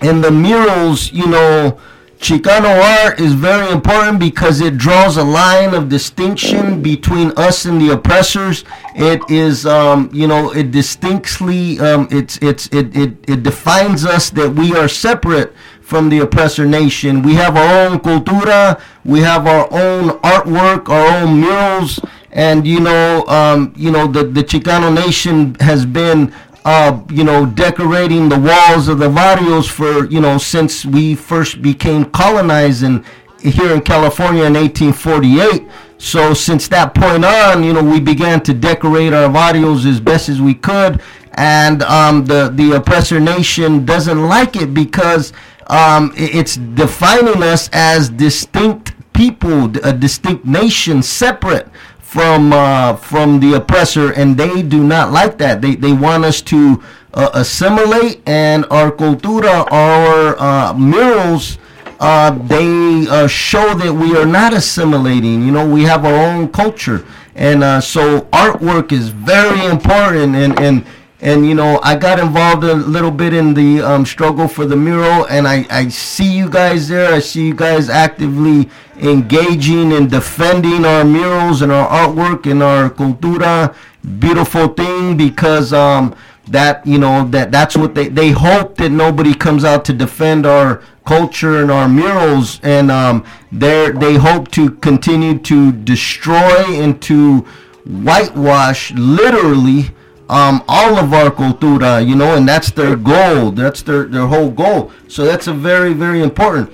And 0.00 0.22
the 0.22 0.32
murals, 0.32 1.12
you 1.12 1.28
know, 1.28 1.78
Chicano 2.24 2.80
art 3.04 3.20
is 3.20 3.34
very 3.34 3.70
important 3.70 4.18
because 4.18 4.62
it 4.62 4.78
draws 4.78 5.18
a 5.18 5.22
line 5.22 5.74
of 5.74 5.90
distinction 5.90 6.80
between 6.80 7.32
us 7.36 7.66
and 7.66 7.78
the 7.78 7.90
oppressors. 7.92 8.64
It 8.94 9.20
is, 9.30 9.66
um, 9.66 10.08
you 10.10 10.26
know, 10.26 10.50
it 10.52 10.70
distinctly, 10.70 11.78
um, 11.80 12.08
it's, 12.10 12.38
it's, 12.38 12.66
it, 12.68 12.96
it, 12.96 13.10
it 13.28 13.42
defines 13.42 14.06
us 14.06 14.30
that 14.30 14.48
we 14.48 14.74
are 14.74 14.88
separate 14.88 15.54
from 15.82 16.08
the 16.08 16.20
oppressor 16.20 16.64
nation. 16.64 17.20
We 17.22 17.34
have 17.34 17.58
our 17.58 17.88
own 17.90 17.98
cultura, 17.98 18.80
we 19.04 19.20
have 19.20 19.46
our 19.46 19.70
own 19.70 20.18
artwork, 20.20 20.88
our 20.88 21.06
own 21.18 21.42
murals, 21.42 22.00
and 22.34 22.66
you 22.66 22.80
know, 22.80 23.24
um, 23.26 23.72
you 23.76 23.90
know, 23.90 24.06
the 24.08 24.24
the 24.24 24.42
Chicano 24.42 24.92
nation 24.92 25.54
has 25.60 25.86
been 25.86 26.34
uh, 26.64 27.02
you 27.10 27.24
know, 27.24 27.44
decorating 27.44 28.28
the 28.28 28.38
walls 28.38 28.88
of 28.88 28.98
the 28.98 29.08
barrios 29.08 29.68
for, 29.68 30.06
you 30.06 30.20
know, 30.20 30.38
since 30.38 30.84
we 30.84 31.14
first 31.14 31.60
became 31.60 32.06
colonized 32.06 32.82
in, 32.82 33.04
here 33.40 33.74
in 33.74 33.82
California 33.82 34.44
in 34.44 34.54
1848. 34.54 35.68
So 35.98 36.32
since 36.32 36.66
that 36.68 36.94
point 36.94 37.24
on, 37.24 37.62
you 37.64 37.74
know, 37.74 37.82
we 37.82 38.00
began 38.00 38.42
to 38.42 38.54
decorate 38.54 39.12
our 39.12 39.30
barrios 39.30 39.84
as 39.84 40.00
best 40.00 40.28
as 40.28 40.40
we 40.40 40.54
could. 40.54 41.02
And 41.34 41.82
um, 41.82 42.24
the, 42.24 42.50
the 42.54 42.72
oppressor 42.72 43.20
nation 43.20 43.84
doesn't 43.84 44.22
like 44.28 44.56
it 44.56 44.72
because 44.72 45.32
um, 45.66 46.12
it's 46.16 46.56
defining 46.56 47.42
us 47.42 47.68
as 47.72 48.08
distinct 48.08 48.94
people, 49.12 49.64
a 49.86 49.92
distinct 49.92 50.44
nation, 50.44 51.02
separate 51.02 51.68
from 52.14 52.52
uh, 52.52 52.94
from 52.94 53.40
the 53.40 53.54
oppressor, 53.54 54.12
and 54.12 54.36
they 54.36 54.62
do 54.62 54.84
not 54.84 55.10
like 55.10 55.36
that. 55.38 55.60
They 55.60 55.74
they 55.74 55.92
want 55.92 56.24
us 56.24 56.40
to 56.42 56.80
uh, 57.12 57.30
assimilate, 57.34 58.22
and 58.24 58.64
our 58.70 58.92
cultura, 58.92 59.66
our 59.72 60.38
uh, 60.38 60.72
murals, 60.74 61.58
uh, 61.98 62.30
they 62.30 63.08
uh, 63.10 63.26
show 63.26 63.74
that 63.74 63.92
we 63.92 64.16
are 64.16 64.26
not 64.26 64.54
assimilating. 64.54 65.42
You 65.42 65.50
know, 65.50 65.68
we 65.68 65.82
have 65.90 66.04
our 66.04 66.14
own 66.14 66.52
culture, 66.52 67.04
and 67.34 67.64
uh, 67.64 67.80
so 67.80 68.20
artwork 68.30 68.92
is 68.92 69.08
very 69.08 69.64
important, 69.66 70.36
and 70.36 70.56
and 70.60 70.86
and 71.24 71.46
you 71.46 71.54
know 71.54 71.80
I 71.82 71.96
got 71.96 72.20
involved 72.20 72.64
a 72.64 72.74
little 72.74 73.10
bit 73.10 73.32
in 73.32 73.54
the 73.54 73.80
um, 73.80 74.04
struggle 74.04 74.46
for 74.46 74.66
the 74.66 74.76
mural, 74.76 75.26
and 75.26 75.48
I, 75.48 75.66
I 75.70 75.88
see 75.88 76.30
you 76.30 76.50
guys 76.50 76.88
there. 76.88 77.12
I 77.12 77.18
see 77.18 77.48
you 77.48 77.54
guys 77.54 77.88
actively 77.88 78.68
engaging 78.98 79.92
and 79.94 80.10
defending 80.10 80.84
our 80.84 81.02
murals 81.02 81.62
and 81.62 81.72
our 81.72 81.88
artwork 81.88 82.48
and 82.48 82.62
our 82.62 82.90
cultura. 82.90 83.74
Beautiful 84.18 84.68
thing 84.68 85.16
because 85.16 85.72
um, 85.72 86.14
that 86.48 86.86
you 86.86 86.98
know 86.98 87.26
that 87.28 87.50
that's 87.50 87.74
what 87.74 87.94
they 87.94 88.08
they 88.08 88.30
hope 88.30 88.76
that 88.76 88.90
nobody 88.90 89.34
comes 89.34 89.64
out 89.64 89.86
to 89.86 89.94
defend 89.94 90.44
our 90.44 90.82
culture 91.06 91.62
and 91.62 91.70
our 91.70 91.88
murals, 91.88 92.60
and 92.62 92.90
um, 92.90 93.24
they 93.50 93.90
they 93.92 94.16
hope 94.16 94.50
to 94.50 94.72
continue 94.72 95.38
to 95.38 95.72
destroy 95.72 96.82
and 96.82 97.00
to 97.00 97.38
whitewash 97.86 98.92
literally 98.92 99.86
um, 100.28 100.64
all 100.68 100.96
of 100.96 101.12
our 101.12 101.30
cultura, 101.30 102.06
you 102.06 102.14
know, 102.14 102.34
and 102.34 102.48
that's 102.48 102.70
their 102.70 102.96
goal. 102.96 103.50
That's 103.50 103.82
their, 103.82 104.04
their 104.04 104.26
whole 104.26 104.50
goal. 104.50 104.90
So 105.08 105.24
that's 105.24 105.46
a 105.46 105.52
very, 105.52 105.92
very 105.92 106.22
important. 106.22 106.72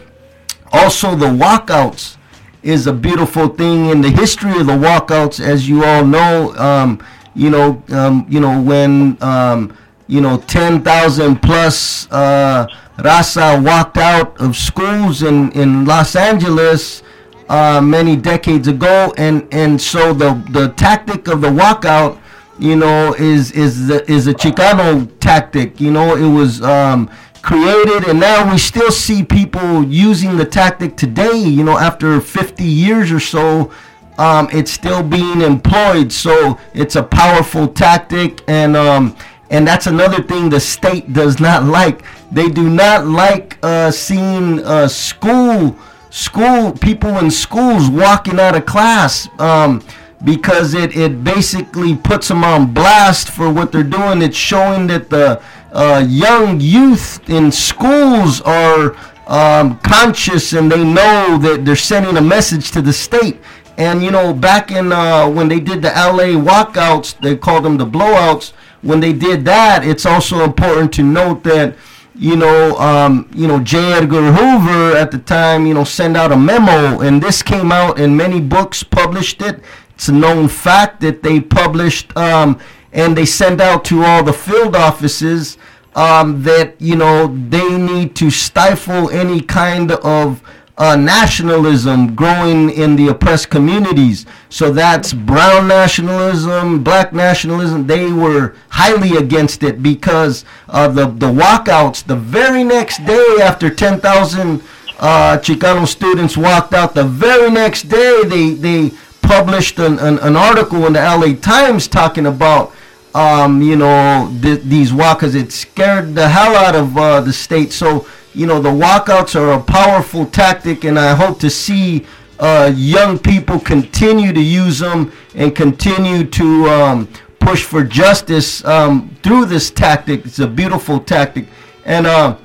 Also, 0.73 1.17
the 1.17 1.27
walkouts 1.27 2.17
is 2.63 2.87
a 2.87 2.93
beautiful 2.93 3.49
thing 3.49 3.87
in 3.87 4.03
the 4.03 4.11
history 4.11 4.61
of 4.61 4.67
the 4.67 4.77
walkouts, 4.77 5.41
as 5.45 5.69
you 5.69 5.85
all 5.85 6.05
know. 6.05 6.55
Um, 6.57 7.05
you 7.35 7.51
know, 7.51 7.83
um, 7.91 8.27
you 8.29 8.41
know 8.41 8.61
when 8.61 9.21
um, 9.23 9.77
you 10.07 10.21
know 10.21 10.37
ten 10.37 10.83
thousand 10.83 11.41
plus 11.43 12.07
uh, 12.11 12.67
Raza 12.99 13.65
walked 13.65 13.97
out 13.97 14.41
of 14.41 14.57
schools 14.57 15.23
in 15.23 15.51
in 15.53 15.85
Los 15.85 16.15
Angeles. 16.15 17.03
Uh, 17.49 17.81
many 17.81 18.15
decades 18.15 18.69
ago, 18.69 19.13
and 19.17 19.49
and 19.51 19.81
so 19.81 20.15
the 20.15 20.35
the 20.51 20.69
tactic 20.75 21.27
of 21.27 21.41
the 21.41 21.49
walkout 21.49 22.17
you 22.61 22.77
know, 22.77 23.15
is 23.15 23.51
is 23.53 23.87
the, 23.87 24.09
is 24.11 24.27
a 24.27 24.35
Chicano 24.35 25.11
tactic. 25.19 25.81
You 25.81 25.91
know, 25.91 26.15
it 26.15 26.29
was 26.29 26.63
um, 26.63 27.11
created, 27.43 28.07
and 28.09 28.21
now 28.21 28.51
we 28.51 28.59
still 28.59 28.91
see 28.91 29.25
people 29.25 29.83
using 29.85 30.37
the 30.37 30.45
tactic 30.45 30.97
today. 30.97 31.39
You 31.39 31.65
know, 31.65 31.79
after 31.79 32.21
50 32.21 32.63
years 32.63 33.11
or 33.11 33.21
so, 33.21 33.73
um, 34.19 34.49
it's 34.53 34.71
still 34.71 35.03
being 35.03 35.41
employed. 35.41 36.13
So 36.13 36.59
it's 36.75 36.97
a 36.97 37.03
powerful 37.03 37.67
tactic, 37.67 38.43
and 38.47 38.77
um, 38.77 39.17
and 39.49 39.67
that's 39.67 39.87
another 39.87 40.23
thing 40.23 40.51
the 40.51 40.61
state 40.61 41.13
does 41.15 41.41
not 41.41 41.65
like. 41.65 42.03
They 42.31 42.49
do 42.49 42.69
not 42.69 43.07
like 43.07 43.59
uh, 43.63 43.91
seeing 43.91 44.65
uh, 44.65 44.87
school 44.89 45.77
school 46.11 46.73
people 46.73 47.19
in 47.19 47.31
schools 47.31 47.89
walking 47.89 48.39
out 48.39 48.57
of 48.57 48.67
class. 48.67 49.29
Um, 49.39 49.83
because 50.25 50.75
it, 50.75 50.97
it 50.97 51.25
basically 51.25 51.97
puts 51.97 52.29
them 52.29 52.45
on 52.45 52.73
blast 52.73 53.31
for 53.31 53.53
what 53.53 53.73
they're 53.73 53.83
doing. 53.83 54.23
It's 54.23 54.37
showing 54.37 54.87
that 54.89 55.09
the 55.11 55.43
uh, 55.73 56.05
young 56.09 56.61
youth 56.61 57.29
in 57.31 57.51
schools 57.51 58.41
are 58.43 58.97
um, 59.27 59.79
conscious 59.81 60.53
and 60.53 60.71
they 60.71 60.85
know 60.85 61.39
that 61.39 61.65
they're 61.65 61.77
sending 61.77 62.17
a 62.17 62.23
message 62.23 62.71
to 62.73 62.83
the 62.83 62.93
state. 62.93 63.41
And 63.79 64.03
you 64.03 64.11
know, 64.11 64.35
back 64.35 64.71
in 64.71 64.93
uh, 64.93 65.29
when 65.29 65.49
they 65.49 65.61
did 65.61 65.81
the 65.81 65.89
LA 65.89 66.37
walkouts, 66.39 67.19
they 67.21 67.37
called 67.37 67.65
them 67.65 67.79
the 67.79 67.87
blowouts. 67.87 68.53
When 68.83 69.01
they 69.01 69.13
did 69.13 69.45
that, 69.47 69.87
it's 69.87 70.05
also 70.05 70.45
important 70.45 70.93
to 70.95 71.03
note 71.03 71.45
that 71.45 71.77
you 72.21 72.37
know, 72.37 72.77
um, 72.77 73.31
you 73.35 73.47
know, 73.47 73.61
J. 73.61 73.95
Edgar 73.95 74.33
Hoover 74.33 74.95
at 74.95 75.11
the 75.11 75.19
time, 75.19 75.65
you 75.65 75.73
know, 75.73 75.85
sent 75.85 76.19
out 76.19 76.33
a 76.33 76.37
memo, 76.37 77.01
and 77.01 77.23
this 77.23 77.43
came 77.43 77.73
out 77.73 77.99
in 77.99 78.15
many 78.15 78.41
books, 78.41 78.83
published 78.83 79.41
it. 79.41 79.65
It's 80.01 80.09
a 80.09 80.13
known 80.13 80.49
fact 80.49 81.03
that 81.03 81.23
they 81.23 81.41
published 81.41 82.17
um, 82.17 82.59
and 82.91 83.15
they 83.15 83.27
send 83.27 83.61
out 83.61 83.85
to 83.85 84.03
all 84.03 84.25
the 84.25 84.33
field 84.33 84.75
offices 84.75 85.59
um, 85.95 86.43
that 86.45 86.81
you 86.81 86.97
know 86.97 87.27
they 87.51 87.77
need 87.77 88.17
to 88.17 88.31
stifle 88.31 89.11
any 89.11 89.43
kind 89.43 89.93
of 89.93 90.43
uh, 90.79 90.97
nationalism 90.97 92.15
growing 92.15 92.71
in 92.71 92.97
the 92.97 93.09
oppressed 93.09 93.51
communities. 93.51 94.25
So 94.49 94.73
that's 94.73 95.13
brown 95.13 95.69
nationalism, 95.69 96.83
black 96.83 97.13
nationalism. 97.13 97.87
They 97.87 98.11
were 98.11 98.57
highly 98.71 99.19
against 99.19 99.63
it 99.63 99.83
because 99.83 100.47
of 100.69 100.95
the, 100.95 101.09
the 101.09 101.31
walkouts. 101.31 102.07
The 102.07 102.17
very 102.17 102.65
next 102.65 103.05
day 103.05 103.37
after 103.43 103.69
10,000 103.69 104.63
uh, 104.99 105.37
Chicano 105.43 105.87
students 105.87 106.39
walked 106.39 106.73
out, 106.73 106.95
the 106.95 107.05
very 107.05 107.51
next 107.51 107.91
day 107.91 108.23
they, 108.25 108.55
they 108.55 108.93
published 109.31 109.79
an, 109.79 109.97
an, 110.01 110.19
an 110.19 110.35
article 110.35 110.87
in 110.87 110.93
the 110.95 110.99
LA 110.99 111.35
Times 111.41 111.87
talking 111.87 112.27
about 112.27 112.73
um, 113.15 113.63
you 113.63 113.77
know, 113.77 114.29
th- 114.43 114.63
these 114.63 114.91
walkouts. 114.91 115.37
It 115.37 115.53
scared 115.53 116.17
the 116.17 116.29
hell 116.29 116.57
out 116.57 116.75
of 116.75 116.99
uh, 116.99 117.21
the 117.21 117.33
state. 117.33 117.73
So, 117.73 118.09
you 118.35 118.47
know, 118.47 118.61
the 118.61 118.71
walkouts 118.71 119.39
are 119.41 119.53
a 119.53 119.63
powerful 119.63 120.27
tactic, 120.27 120.83
and 120.83 120.99
I 120.99 121.15
hope 121.15 121.39
to 121.41 121.51
see 121.51 122.07
uh, 122.41 122.73
young 122.75 123.21
people 123.21 123.61
continue 123.61 124.33
to 124.33 124.41
use 124.41 124.81
them 124.81 125.13
and 125.37 125.55
continue 125.55 126.25
to 126.25 126.69
um, 126.69 127.09
push 127.39 127.63
for 127.63 127.85
justice 127.85 128.65
um, 128.65 129.17
through 129.23 129.45
this 129.45 129.71
tactic. 129.71 130.27
It's 130.27 130.41
a 130.41 130.49
beautiful 130.49 130.99
tactic. 130.99 131.47
And, 131.85 132.09
uh, 132.09 132.37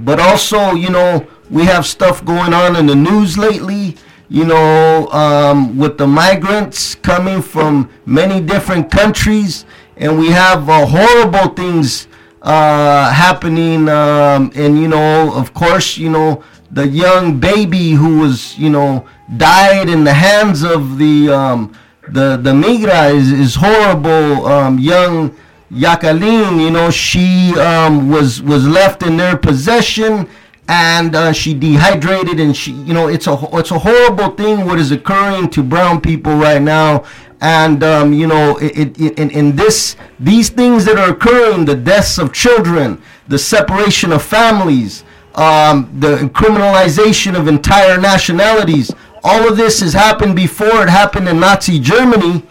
but 0.00 0.20
also, 0.20 0.72
you 0.72 0.90
know, 0.90 1.26
we 1.48 1.64
have 1.64 1.86
stuff 1.86 2.22
going 2.22 2.52
on 2.52 2.76
in 2.76 2.84
the 2.86 2.96
news 2.96 3.38
lately 3.38 3.96
you 4.32 4.46
know, 4.46 5.08
um, 5.08 5.76
with 5.76 5.98
the 5.98 6.06
migrants 6.06 6.94
coming 6.94 7.42
from 7.42 7.90
many 8.06 8.40
different 8.40 8.90
countries, 8.90 9.66
and 9.98 10.18
we 10.18 10.28
have 10.28 10.70
uh, 10.70 10.86
horrible 10.86 11.48
things 11.54 12.08
uh, 12.40 13.12
happening. 13.12 13.90
Um, 13.90 14.50
and 14.54 14.78
you 14.78 14.88
know, 14.88 15.34
of 15.34 15.52
course, 15.52 15.98
you 15.98 16.08
know, 16.08 16.42
the 16.70 16.88
young 16.88 17.40
baby 17.40 17.90
who 17.90 18.20
was, 18.20 18.56
you 18.58 18.70
know, 18.70 19.06
died 19.36 19.90
in 19.90 20.02
the 20.02 20.14
hands 20.14 20.62
of 20.62 20.96
the 20.96 21.28
um, 21.28 21.76
the 22.08 22.38
the 22.38 22.52
migra 22.52 23.14
is, 23.14 23.30
is 23.30 23.54
horrible. 23.54 24.46
Um, 24.46 24.78
young 24.78 25.36
Jacqueline, 25.70 26.58
you 26.58 26.70
know, 26.70 26.90
she 26.90 27.52
um, 27.60 28.08
was 28.08 28.40
was 28.40 28.66
left 28.66 29.02
in 29.02 29.18
their 29.18 29.36
possession 29.36 30.26
and 30.68 31.14
uh, 31.14 31.32
she 31.32 31.54
dehydrated 31.54 32.38
and 32.38 32.56
she 32.56 32.72
you 32.72 32.94
know 32.94 33.08
it's 33.08 33.26
a 33.26 33.36
it's 33.54 33.70
a 33.70 33.78
horrible 33.78 34.30
thing 34.30 34.64
what 34.64 34.78
is 34.78 34.90
occurring 34.92 35.50
to 35.50 35.62
brown 35.62 36.00
people 36.00 36.34
right 36.36 36.62
now. 36.62 37.04
And 37.40 37.82
um, 37.82 38.12
you 38.12 38.28
know 38.28 38.56
it, 38.58 38.96
it, 39.00 39.18
in, 39.18 39.30
in 39.30 39.56
this 39.56 39.96
these 40.20 40.48
things 40.48 40.84
that 40.84 40.96
are 40.96 41.10
occurring 41.10 41.64
the 41.64 41.74
deaths 41.74 42.18
of 42.18 42.32
children 42.32 43.02
the 43.26 43.38
separation 43.38 44.12
of 44.12 44.22
families 44.22 45.04
um, 45.34 45.90
the 45.98 46.16
criminalization 46.34 47.38
of 47.38 47.48
entire 47.48 47.98
nationalities 47.98 48.92
all 49.24 49.48
of 49.48 49.56
this 49.56 49.80
has 49.80 49.92
happened 49.92 50.36
before 50.36 50.82
it 50.82 50.88
happened 50.88 51.28
in 51.28 51.40
nazi 51.40 51.78
germany 51.78 52.44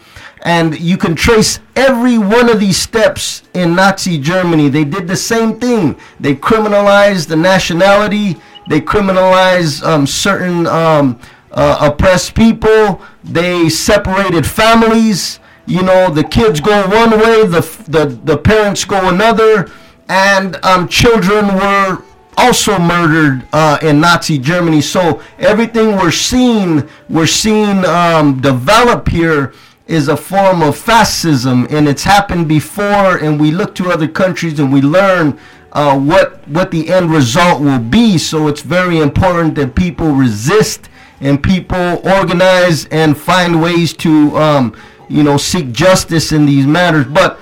and 0.43 0.80
you 0.80 0.97
can 0.97 1.15
trace 1.15 1.60
every 1.75 2.17
one 2.17 2.49
of 2.49 2.60
these 2.60 2.77
steps 2.77 3.43
in 3.54 3.75
Nazi 3.75 4.17
Germany. 4.17 4.69
They 4.69 4.84
did 4.84 5.08
the 5.08 5.15
same 5.15 5.60
thing. 5.60 5.95
They 6.19 6.36
criminalized 6.36 7.27
the 7.27 7.36
nationality. 7.36 8.38
They 8.67 8.82
criminalized 8.82 9.84
um, 9.84 10.08
certain 10.08 10.65
um, 10.67 11.19
uh, 11.51 11.77
oppressed 11.91 12.34
people. 12.36 13.01
They 13.23 13.69
separated 13.69 14.45
families. 14.45 15.39
You 15.67 15.84
know, 15.84 16.10
the 16.10 16.23
kids 16.23 16.60
go 16.60 16.88
one 16.88 17.12
way, 17.12 17.45
the 17.45 17.62
the, 17.88 18.06
the 18.23 18.38
parents 18.38 18.84
go 18.84 19.10
another, 19.10 19.71
and 20.10 20.58
um, 20.65 20.88
children 20.88 21.54
were 21.56 22.04
also 22.36 22.80
murdered 22.80 23.45
uh, 23.54 23.77
in 23.84 23.99
Nazi 23.99 24.39
Germany. 24.39 24.82
So 24.82 25.21
everything 25.38 25.97
we're 25.97 26.12
seeing, 26.12 26.89
we're 27.10 27.27
seeing 27.27 27.86
um, 27.86 28.41
develop 28.41 29.08
here 29.08 29.54
is 29.91 30.08
a 30.08 30.15
form 30.15 30.63
of 30.63 30.77
fascism 30.77 31.67
and 31.69 31.88
it's 31.88 32.06
happened 32.06 32.47
before 32.47 33.17
and 33.17 33.39
we 33.39 33.51
look 33.51 33.75
to 33.75 33.91
other 33.91 34.08
countries 34.08 34.58
and 34.58 34.71
we 34.71 34.82
learn 34.82 35.38
uh, 35.73 35.97
what 35.99 36.47
what 36.47 36.71
the 36.71 36.89
end 36.89 37.12
result 37.12 37.62
will 37.62 37.80
be 37.80 38.17
so 38.17 38.47
it's 38.47 38.62
very 38.62 38.99
important 38.99 39.54
that 39.54 39.75
people 39.75 40.12
resist 40.12 40.89
and 41.19 41.43
people 41.43 42.01
organize 42.08 42.86
and 42.86 43.17
find 43.17 43.62
ways 43.62 43.91
to 43.91 44.36
um, 44.38 44.73
you 45.10 45.23
know 45.23 45.36
seek 45.36 45.73
justice 45.73 46.32
in 46.32 46.45
these 46.45 46.65
matters 46.65 47.06
but 47.06 47.38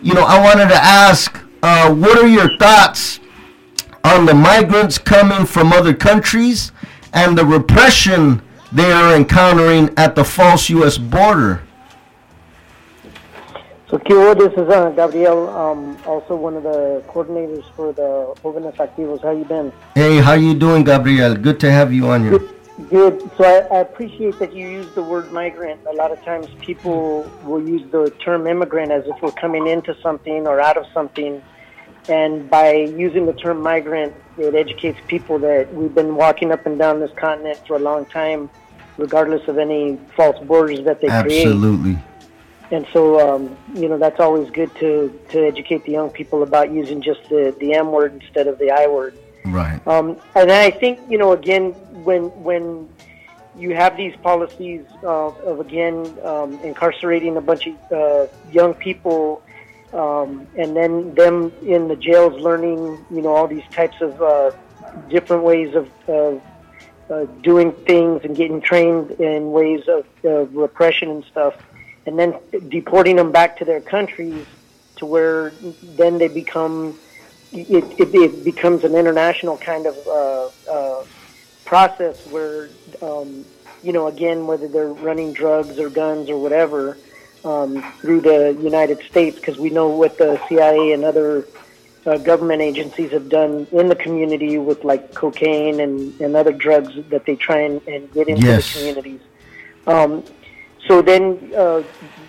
you 0.00 0.14
know 0.14 0.22
I 0.22 0.40
wanted 0.40 0.68
to 0.68 0.76
ask 0.76 1.40
uh, 1.64 1.92
what 1.92 2.16
are 2.16 2.28
your 2.28 2.56
thoughts 2.58 3.18
on 4.04 4.24
the 4.24 4.34
migrants 4.34 4.98
coming 4.98 5.44
from 5.46 5.72
other 5.72 5.94
countries 5.94 6.70
and 7.12 7.36
the 7.36 7.44
repression 7.44 8.40
they 8.70 8.92
are 8.92 9.16
encountering 9.16 9.90
at 9.96 10.14
the 10.14 10.24
false 10.24 10.68
U.S. 10.68 10.96
border 10.96 11.62
so, 13.88 13.98
Kyo, 13.98 14.34
this 14.34 14.52
is 14.52 14.68
uh, 14.68 14.90
Gabriel, 14.90 15.48
um, 15.48 15.96
also 16.06 16.36
one 16.36 16.56
of 16.56 16.62
the 16.62 17.02
coordinators 17.08 17.64
for 17.74 17.92
the 17.92 18.34
Jóvenes 18.42 18.76
Activos. 18.76 19.22
How 19.22 19.30
you 19.30 19.44
been? 19.44 19.72
Hey, 19.94 20.18
how 20.18 20.34
you 20.34 20.54
doing, 20.54 20.84
Gabriel? 20.84 21.34
Good 21.34 21.58
to 21.60 21.70
have 21.70 21.92
you 21.92 22.08
on 22.08 22.22
here. 22.22 22.38
Good, 22.38 22.58
Good. 22.90 23.30
So 23.36 23.44
I, 23.44 23.76
I 23.76 23.80
appreciate 23.80 24.38
that 24.38 24.52
you 24.52 24.68
use 24.68 24.94
the 24.94 25.02
word 25.02 25.32
migrant. 25.32 25.80
A 25.86 25.92
lot 25.94 26.12
of 26.12 26.22
times 26.22 26.46
people 26.60 27.28
will 27.44 27.66
use 27.66 27.90
the 27.90 28.10
term 28.20 28.46
immigrant 28.46 28.92
as 28.92 29.04
if 29.06 29.20
we're 29.20 29.32
coming 29.32 29.66
into 29.66 29.96
something 30.00 30.46
or 30.46 30.60
out 30.60 30.76
of 30.76 30.86
something. 30.94 31.42
And 32.08 32.48
by 32.48 32.72
using 32.72 33.26
the 33.26 33.32
term 33.32 33.60
migrant, 33.60 34.14
it 34.38 34.54
educates 34.54 34.98
people 35.08 35.38
that 35.40 35.74
we've 35.74 35.94
been 35.94 36.14
walking 36.14 36.52
up 36.52 36.66
and 36.66 36.78
down 36.78 37.00
this 37.00 37.10
continent 37.16 37.58
for 37.66 37.76
a 37.76 37.80
long 37.80 38.06
time, 38.06 38.48
regardless 38.96 39.46
of 39.48 39.58
any 39.58 39.98
false 40.16 40.38
borders 40.46 40.84
that 40.84 41.00
they 41.00 41.08
create. 41.08 41.46
Absolutely. 41.46 41.98
And 42.70 42.86
so, 42.92 43.18
um, 43.18 43.56
you 43.74 43.88
know, 43.88 43.98
that's 43.98 44.20
always 44.20 44.50
good 44.50 44.74
to, 44.76 45.18
to 45.30 45.46
educate 45.46 45.84
the 45.84 45.92
young 45.92 46.10
people 46.10 46.42
about 46.42 46.70
using 46.70 47.00
just 47.00 47.28
the, 47.28 47.54
the 47.60 47.74
M 47.74 47.92
word 47.92 48.12
instead 48.22 48.46
of 48.46 48.58
the 48.58 48.70
I 48.70 48.86
word. 48.86 49.18
Right. 49.46 49.80
Um, 49.86 50.18
and 50.34 50.52
I 50.52 50.70
think, 50.70 51.00
you 51.08 51.16
know, 51.16 51.32
again, 51.32 51.72
when, 52.04 52.24
when 52.42 52.88
you 53.56 53.74
have 53.74 53.96
these 53.96 54.14
policies 54.16 54.84
uh, 55.02 55.28
of, 55.28 55.60
again, 55.60 56.14
um, 56.22 56.58
incarcerating 56.60 57.36
a 57.38 57.40
bunch 57.40 57.66
of 57.66 57.92
uh, 57.92 58.26
young 58.52 58.74
people 58.74 59.42
um, 59.92 60.46
and 60.56 60.76
then 60.76 61.14
them 61.14 61.50
in 61.62 61.88
the 61.88 61.96
jails 61.96 62.38
learning, 62.40 63.02
you 63.10 63.22
know, 63.22 63.34
all 63.34 63.48
these 63.48 63.64
types 63.70 64.00
of 64.02 64.20
uh, 64.20 64.50
different 65.08 65.42
ways 65.42 65.74
of, 65.74 65.88
of 66.08 66.42
uh, 67.10 67.24
doing 67.42 67.72
things 67.72 68.20
and 68.24 68.36
getting 68.36 68.60
trained 68.60 69.12
in 69.12 69.50
ways 69.52 69.88
of, 69.88 70.04
of 70.24 70.54
repression 70.54 71.08
and 71.08 71.24
stuff, 71.24 71.54
and 72.08 72.18
then 72.18 72.34
deporting 72.68 73.16
them 73.16 73.30
back 73.30 73.58
to 73.58 73.64
their 73.64 73.80
countries 73.80 74.46
to 74.96 75.06
where 75.06 75.52
then 75.96 76.18
they 76.18 76.26
become 76.28 76.98
it, 77.52 77.84
it, 78.00 78.14
it 78.14 78.44
becomes 78.44 78.82
an 78.84 78.94
international 78.94 79.56
kind 79.58 79.86
of 79.86 79.96
uh, 80.06 80.48
uh, 80.70 81.04
process 81.64 82.26
where 82.26 82.68
um, 83.02 83.44
you 83.82 83.92
know 83.92 84.06
again 84.08 84.46
whether 84.46 84.66
they're 84.66 84.92
running 84.92 85.32
drugs 85.32 85.78
or 85.78 85.88
guns 85.88 86.28
or 86.30 86.38
whatever 86.38 86.96
um, 87.44 87.82
through 88.00 88.20
the 88.22 88.56
United 88.60 89.00
States 89.02 89.36
because 89.36 89.58
we 89.58 89.70
know 89.70 89.88
what 89.88 90.18
the 90.18 90.40
CIA 90.48 90.92
and 90.92 91.04
other 91.04 91.46
uh, 92.06 92.16
government 92.18 92.62
agencies 92.62 93.12
have 93.12 93.28
done 93.28 93.66
in 93.70 93.88
the 93.88 93.94
community 93.94 94.58
with 94.58 94.82
like 94.82 95.14
cocaine 95.14 95.80
and, 95.80 96.18
and 96.20 96.34
other 96.36 96.52
drugs 96.52 96.94
that 97.10 97.24
they 97.26 97.36
try 97.36 97.58
and, 97.60 97.80
and 97.86 98.10
get 98.12 98.28
into 98.28 98.46
Yes. 98.46 98.72
the 98.72 98.78
communities. 98.78 99.20
Um, 99.86 100.24
so 100.86 101.02
then 101.02 101.52
uh, 101.56 101.82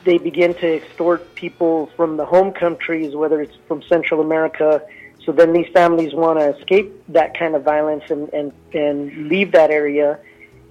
they 0.04 0.18
begin 0.18 0.54
to 0.56 0.76
extort 0.76 1.36
people 1.36 1.88
from 1.96 2.18
the 2.18 2.26
home 2.26 2.52
countries, 2.52 3.16
whether 3.16 3.42
it's 3.42 3.56
from 3.68 3.82
Central 3.84 4.22
America. 4.22 4.82
So 5.24 5.32
then 5.32 5.54
these 5.54 5.68
families 5.74 6.14
want 6.14 6.40
to 6.40 6.56
escape 6.58 6.92
that 7.10 7.38
kind 7.38 7.56
of 7.56 7.64
violence 7.64 8.06
and, 8.10 8.30
and, 8.34 8.52
and 8.74 9.28
leave 9.28 9.52
that 9.52 9.70
area. 9.70 10.20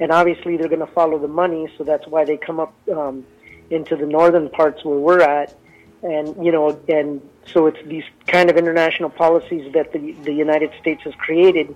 And 0.01 0.11
obviously 0.11 0.57
they're 0.57 0.69
going 0.69 0.87
to 0.87 0.93
follow 0.93 1.19
the 1.19 1.29
money, 1.29 1.69
so 1.77 1.85
that's 1.85 2.07
why 2.07 2.25
they 2.25 2.37
come 2.37 2.59
up 2.61 2.75
um, 2.91 3.25
into 3.71 3.97
the 3.97 4.07
northern 4.07 4.49
parts 4.49 4.85
where 4.85 4.99
we're 4.99 5.21
at. 5.21 5.55
And, 6.03 6.45
you 6.45 6.53
know, 6.53 6.81
and 6.89 7.21
so 7.47 7.67
it's 7.67 7.85
these 7.87 8.05
kind 8.27 8.51
of 8.51 8.57
international 8.57 9.11
policies 9.11 9.73
that 9.73 9.93
the, 9.93 10.13
the 10.23 10.33
United 10.33 10.73
States 10.81 11.03
has 11.03 11.15
created, 11.15 11.75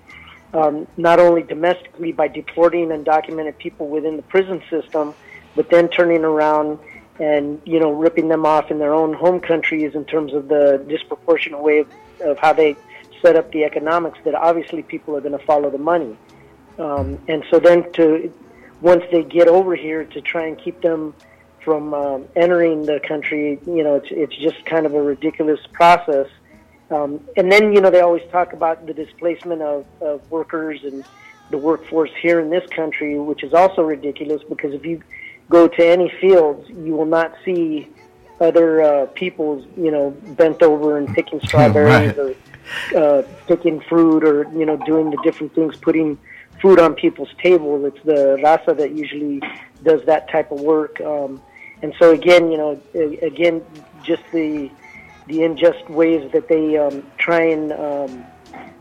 um, 0.53 0.87
not 0.97 1.19
only 1.19 1.43
domestically 1.43 2.13
by 2.13 2.29
deporting 2.29 2.89
undocumented 2.89 3.59
people 3.59 3.89
within 3.89 4.17
the 4.17 4.23
prison 4.23 4.63
system, 4.71 5.15
but 5.55 5.71
then 5.71 5.89
turning 5.89 6.25
around 6.25 6.79
and, 7.19 7.61
you 7.65 7.79
know, 7.79 7.93
ripping 7.93 8.29
them 8.29 8.47
off 8.47 8.71
in 8.71 8.79
their 8.79 8.95
own 8.95 9.13
home 9.13 9.41
countries 9.41 9.95
in 9.95 10.05
terms 10.05 10.33
of 10.33 10.49
the 10.49 10.85
disproportionate 10.89 11.61
way 11.61 11.81
of, 11.81 11.89
of 12.23 12.39
how 12.39 12.53
they 12.53 12.77
set 13.21 13.37
up 13.37 13.51
the 13.53 13.65
economics 13.65 14.19
that 14.25 14.35
obviously 14.35 14.83
people 14.83 15.17
are 15.17 15.21
going 15.21 15.39
to 15.39 15.45
follow 15.45 15.71
the 15.71 15.79
money. 15.79 16.17
Um, 16.79 17.19
and 17.29 17.45
so 17.51 17.61
then 17.61 17.91
to, 17.93 18.33
once 18.81 19.05
they 19.13 19.23
get 19.23 19.47
over 19.47 19.77
here 19.77 20.05
to 20.05 20.21
try 20.21 20.47
and 20.47 20.59
keep 20.59 20.81
them 20.81 21.15
from 21.61 21.95
um, 21.95 22.29
entering 22.35 22.87
the 22.87 23.01
country, 23.07 23.61
you 23.67 23.85
know, 23.85 23.97
it's, 23.97 24.09
it's 24.11 24.37
just 24.37 24.65
kind 24.67 24.87
of 24.87 24.95
a 24.95 25.03
ridiculous 25.03 25.61
process. 25.73 26.27
Um, 26.91 27.21
and 27.37 27.51
then, 27.51 27.73
you 27.73 27.81
know, 27.81 27.91
they 27.91 28.01
always 28.01 28.29
talk 28.31 28.53
about 28.53 28.87
the 28.87 28.93
displacement 28.93 29.63
of, 29.63 29.87
of 30.01 30.29
workers 30.31 30.83
and 30.83 31.05
the 31.51 31.59
workforce 31.59 32.11
here 32.21 32.41
in 32.41 32.51
this 32.51 32.69
country, 32.71 33.19
which 33.19 33.45
is 33.45 33.55
also 33.55 33.83
ridiculous 33.83 34.43
because 34.49 34.75
if 34.75 34.85
you 34.85 35.03
go 35.53 35.69
to 35.69 35.87
any 35.87 36.09
fields, 36.21 36.69
you 36.71 36.93
will 36.97 37.13
not 37.19 37.31
see 37.45 37.89
other 38.41 38.83
uh, 38.83 39.07
people's, 39.15 39.65
you 39.77 39.91
know, 39.91 40.11
bent 40.41 40.63
over 40.63 40.97
and 40.99 41.07
picking 41.15 41.41
strawberries 41.49 42.17
Right. 42.17 42.35
or 42.95 42.99
uh, 43.03 43.23
picking 43.47 43.81
fruit 43.89 44.25
or, 44.25 44.45
you 44.59 44.67
know, 44.67 44.77
doing 44.79 45.11
the 45.11 45.19
different 45.23 45.55
things, 45.55 45.77
putting 45.77 46.19
food 46.61 46.79
on 46.81 46.95
people's 46.95 47.33
table. 47.43 47.85
It's 47.85 48.03
the 48.05 48.39
raza 48.43 48.77
that 48.77 48.93
usually 48.93 49.41
does 49.85 50.05
that 50.07 50.31
type 50.31 50.51
of 50.51 50.61
work. 50.61 51.01
Um, 51.01 51.41
and 51.83 51.93
so 51.99 52.13
again, 52.13 52.51
you 52.51 52.59
know, 52.59 52.81
again, 53.31 53.63
just 54.03 54.23
the 54.33 54.71
the 55.29 55.45
unjust 55.45 55.89
ways 55.89 56.23
that 56.33 56.49
they 56.49 56.77
um, 56.77 56.97
try 57.17 57.43
and 57.57 57.73
um, 57.73 58.25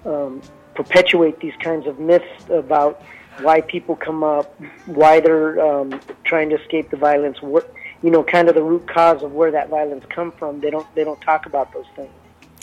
um, 0.05 0.41
perpetuate 0.73 1.39
these 1.39 1.53
kinds 1.59 1.85
of 1.85 1.99
myths 1.99 2.49
about 2.49 3.03
why 3.39 3.61
people 3.61 3.95
come 3.95 4.23
up, 4.23 4.59
why 4.85 5.19
they're 5.19 5.59
um, 5.59 5.99
trying 6.23 6.49
to 6.49 6.59
escape 6.59 6.89
the 6.89 6.97
violence, 6.97 7.41
what 7.41 7.73
you 8.03 8.09
know, 8.09 8.23
kind 8.23 8.49
of 8.49 8.55
the 8.55 8.63
root 8.63 8.87
cause 8.87 9.21
of 9.21 9.33
where 9.33 9.51
that 9.51 9.69
violence 9.69 10.03
come 10.09 10.31
from. 10.31 10.59
They 10.59 10.69
don't 10.69 10.87
they 10.95 11.03
don't 11.03 11.21
talk 11.21 11.45
about 11.45 11.73
those 11.73 11.85
things. 11.95 12.11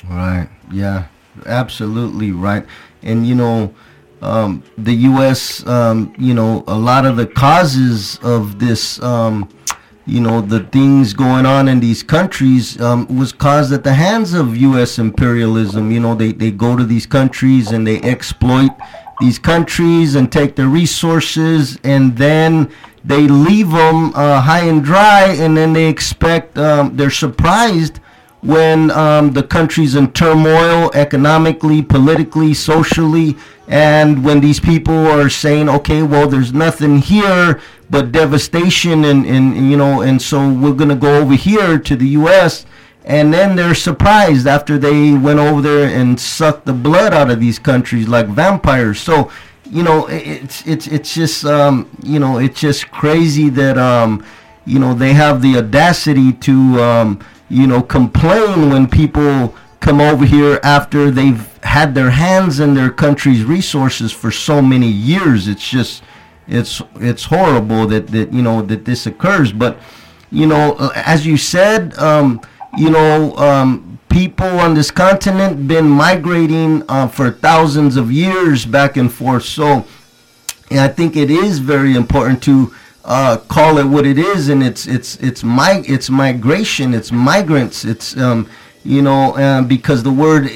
Right. 0.09 0.49
Yeah. 0.71 1.07
Absolutely 1.47 2.33
right. 2.33 2.65
And 3.03 3.27
you 3.27 3.35
know, 3.35 3.75
um, 4.23 4.63
the 4.77 4.93
U.S. 4.93 5.67
Um, 5.67 6.15
you 6.19 6.35
know, 6.35 6.65
a 6.67 6.77
lot 6.77 7.07
of 7.07 7.17
the 7.17 7.27
causes 7.27 8.19
of 8.23 8.59
this, 8.59 9.01
um, 9.03 9.49
you 10.07 10.21
know, 10.21 10.41
the 10.41 10.61
things 10.61 11.13
going 11.13 11.47
on 11.47 11.69
in 11.69 11.81
these 11.81 12.03
countries 12.03 12.81
um, 12.81 13.07
was 13.17 13.33
caused 13.33 13.73
at 13.73 13.85
the 13.85 13.95
hands 13.95 14.33
of 14.33 14.57
U.S. 14.57 14.99
imperialism. 14.99 15.91
You 15.93 16.01
know, 16.01 16.15
they 16.15 16.33
they 16.33 16.51
go 16.51 16.77
to 16.77 16.85
these 16.85 17.07
countries 17.07 17.71
and 17.71 17.87
they 17.87 18.01
exploit 18.01 18.71
these 19.21 19.39
countries 19.39 20.15
and 20.15 20.31
take 20.31 20.57
their 20.57 20.69
resources 20.69 21.79
and 21.85 22.17
then 22.17 22.71
they 23.05 23.27
leave 23.29 23.71
them 23.71 24.13
uh, 24.15 24.41
high 24.41 24.65
and 24.65 24.85
dry 24.85 25.29
and 25.39 25.57
then 25.57 25.73
they 25.73 25.87
expect 25.87 26.57
um, 26.59 26.97
they're 26.97 27.11
surprised 27.11 28.01
when 28.41 28.91
um, 28.93 29.33
the 29.33 29.43
country's 29.43 29.95
in 29.95 30.13
turmoil 30.13 30.91
economically, 30.95 31.83
politically, 31.83 32.55
socially, 32.55 33.37
and 33.67 34.25
when 34.25 34.41
these 34.41 34.61
people 34.61 34.95
are 34.95 35.29
saying, 35.29 35.69
okay, 35.69 36.03
well, 36.03 36.29
there's 36.29 36.53
nothing 36.53 36.99
here 36.99 37.61
but 37.91 38.13
devastation, 38.13 39.05
and, 39.05 39.27
and 39.27 39.71
you 39.71 39.77
know, 39.77 40.03
and 40.03 40.21
so 40.21 40.53
we're 40.53 40.75
gonna 40.75 40.95
go 40.95 41.21
over 41.21 41.35
here 41.35 41.79
to 41.79 41.97
the 41.97 42.09
U.S. 42.09 42.65
And 43.09 43.33
then 43.33 43.57
they're 43.57 43.75
surprised 43.75 44.47
after 44.47 44.77
they 44.77 45.15
went 45.15 45.39
over 45.39 45.63
there 45.63 45.89
and 45.89 46.21
sucked 46.21 46.67
the 46.67 46.75
blood 46.75 47.15
out 47.15 47.31
of 47.31 47.41
these 47.41 47.59
countries 47.59 48.07
like 48.07 48.27
vampires. 48.27 49.01
So, 49.01 49.33
you 49.65 49.83
know, 49.83 50.07
it's 50.09 50.67
it's 50.67 50.87
it's 50.87 51.15
just 51.15 51.47
um, 51.47 51.91
you 52.03 52.19
know, 52.19 52.39
it's 52.39 52.61
just 52.61 52.91
crazy 52.91 53.49
that 53.49 53.79
um, 53.79 54.23
you 54.67 54.79
know 54.79 54.93
they 54.93 55.15
have 55.15 55.41
the 55.41 55.57
audacity 55.57 56.35
to 56.35 56.83
um, 56.83 57.25
you 57.49 57.67
know 57.67 57.81
complain 57.81 58.71
when 58.71 58.87
people 58.87 59.55
come 59.81 60.01
over 60.03 60.27
here 60.27 60.61
after 60.63 61.11
they've 61.11 61.59
had 61.63 61.95
their 61.95 62.11
hands 62.11 62.61
in 62.61 62.75
their 62.75 62.91
country's 62.91 63.45
resources 63.45 64.13
for 64.13 64.31
so 64.31 64.61
many 64.61 64.89
years 64.89 65.49
it's 65.49 65.69
just 65.69 66.03
it's 66.47 66.83
it's 66.97 67.25
horrible 67.25 67.87
that 67.87 68.09
that 68.09 68.33
you 68.33 68.43
know 68.43 68.61
that 68.63 68.85
this 68.85 69.07
occurs 69.07 69.53
but 69.53 69.79
you 70.31 70.47
know 70.47 70.75
uh, 70.79 70.91
as 70.95 71.27
you 71.27 71.37
said 71.37 71.97
um, 71.99 72.41
you 72.77 72.91
know 72.91 73.35
um, 73.37 73.99
people 74.09 74.47
on 74.47 74.75
this 74.75 74.91
continent 74.91 75.67
been 75.69 75.89
migrating 75.89 76.83
uh, 76.89 77.07
for 77.09 77.31
thousands 77.31 77.97
of 77.97 78.11
years 78.13 78.67
back 78.67 78.97
and 78.97 79.13
forth 79.13 79.45
so 79.45 79.85
and 80.71 80.81
I 80.81 80.89
think 80.89 81.17
it 81.17 81.31
is 81.31 81.59
very 81.59 81.95
important 81.95 82.43
to 82.45 82.75
uh, 83.05 83.39
call 83.49 83.79
it 83.79 83.85
what 83.87 84.05
it 84.07 84.19
is, 84.19 84.49
and 84.51 84.63
it's 84.63 84.87
it's 84.87 85.17
it's 85.17 85.43
my 85.43 85.83
it's 85.87 86.11
migration, 86.11 86.93
it's 86.93 87.11
migrants, 87.11 87.85
it's 87.85 88.17
um, 88.19 88.49
you 88.85 89.01
know 89.01 89.35
uh, 89.37 89.63
because 89.63 90.03
the 90.03 90.11
word 90.11 90.51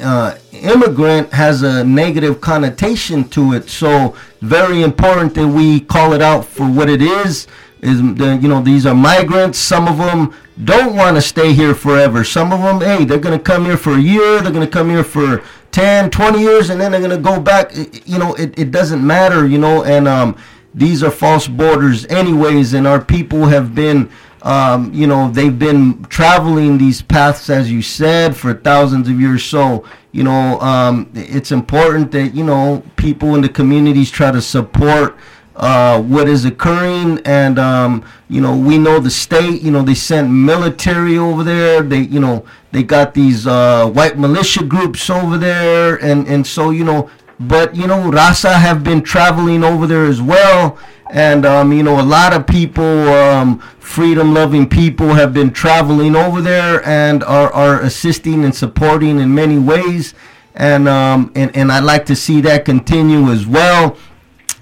uh, 0.00 0.36
immigrant 0.52 1.30
has 1.32 1.62
a 1.62 1.84
negative 1.84 2.40
connotation 2.40 3.28
to 3.28 3.52
it, 3.52 3.68
so 3.68 4.16
very 4.40 4.82
important 4.82 5.34
that 5.34 5.46
we 5.46 5.80
call 5.80 6.14
it 6.14 6.22
out 6.22 6.44
for 6.46 6.66
what 6.66 6.88
it 6.88 7.02
is. 7.02 7.46
Is 7.80 8.00
you 8.00 8.48
know 8.48 8.60
these 8.60 8.86
are 8.86 8.94
migrants. 8.94 9.58
Some 9.58 9.86
of 9.86 9.98
them 9.98 10.34
don't 10.64 10.96
want 10.96 11.16
to 11.16 11.22
stay 11.22 11.52
here 11.52 11.74
forever. 11.74 12.24
Some 12.24 12.52
of 12.52 12.60
them, 12.60 12.80
hey, 12.80 13.04
they're 13.04 13.18
gonna 13.18 13.38
come 13.38 13.64
here 13.64 13.76
for 13.76 13.94
a 13.94 14.00
year. 14.00 14.40
They're 14.40 14.52
gonna 14.52 14.66
come 14.66 14.90
here 14.90 15.04
for 15.04 15.44
10, 15.70 16.10
20 16.10 16.40
years, 16.40 16.70
and 16.70 16.80
then 16.80 16.90
they're 16.90 17.00
gonna 17.00 17.18
go 17.18 17.40
back. 17.40 17.72
You 18.04 18.18
know, 18.18 18.34
it, 18.34 18.58
it 18.58 18.70
doesn't 18.72 19.06
matter. 19.06 19.46
You 19.46 19.58
know, 19.58 19.84
and 19.84 20.08
um, 20.08 20.36
these 20.74 21.02
are 21.02 21.10
false 21.10 21.46
borders, 21.46 22.04
anyways. 22.06 22.74
And 22.74 22.86
our 22.86 23.00
people 23.00 23.46
have 23.46 23.74
been, 23.74 24.10
um, 24.42 24.92
you 24.92 25.06
know, 25.06 25.30
they've 25.30 25.56
been 25.56 26.02
traveling 26.04 26.78
these 26.78 27.00
paths, 27.00 27.48
as 27.48 27.70
you 27.70 27.82
said, 27.82 28.36
for 28.36 28.54
thousands 28.54 29.08
of 29.08 29.20
years. 29.20 29.44
So, 29.44 29.84
you 30.10 30.24
know, 30.24 30.58
um, 30.60 31.10
it's 31.14 31.52
important 31.52 32.10
that 32.12 32.34
you 32.34 32.42
know 32.42 32.82
people 32.96 33.36
in 33.36 33.40
the 33.40 33.48
communities 33.48 34.10
try 34.10 34.32
to 34.32 34.42
support 34.42 35.16
uh, 35.58 36.00
what 36.00 36.28
is 36.28 36.44
occurring, 36.44 37.20
and 37.24 37.58
um, 37.58 38.04
you 38.28 38.40
know 38.40 38.56
we 38.56 38.78
know 38.78 39.00
the 39.00 39.10
state. 39.10 39.60
You 39.60 39.72
know 39.72 39.82
they 39.82 39.94
sent 39.94 40.30
military 40.30 41.18
over 41.18 41.42
there. 41.42 41.82
They 41.82 42.02
you 42.02 42.20
know 42.20 42.46
they 42.70 42.84
got 42.84 43.12
these 43.12 43.46
uh, 43.46 43.88
white 43.88 44.18
militia 44.18 44.64
groups 44.64 45.10
over 45.10 45.36
there, 45.36 45.96
and 45.96 46.26
and 46.28 46.46
so 46.46 46.70
you 46.70 46.84
know. 46.84 47.10
But 47.40 47.74
you 47.76 47.86
know, 47.86 48.10
Raza 48.10 48.54
have 48.54 48.82
been 48.82 49.02
traveling 49.02 49.62
over 49.62 49.86
there 49.86 50.06
as 50.06 50.20
well, 50.20 50.78
and 51.10 51.44
um, 51.44 51.72
you 51.72 51.82
know 51.82 52.00
a 52.00 52.02
lot 52.02 52.32
of 52.32 52.46
people, 52.46 52.84
um, 52.84 53.60
freedom-loving 53.80 54.68
people, 54.68 55.14
have 55.14 55.32
been 55.34 55.52
traveling 55.52 56.16
over 56.16 56.40
there 56.40 56.84
and 56.86 57.22
are, 57.22 57.52
are 57.52 57.80
assisting 57.82 58.44
and 58.44 58.52
supporting 58.54 59.20
in 59.20 59.32
many 59.32 59.56
ways, 59.56 60.14
and 60.56 60.88
um, 60.88 61.30
and 61.36 61.56
and 61.56 61.70
I'd 61.70 61.84
like 61.84 62.06
to 62.06 62.16
see 62.16 62.40
that 62.42 62.64
continue 62.64 63.30
as 63.30 63.46
well 63.46 63.96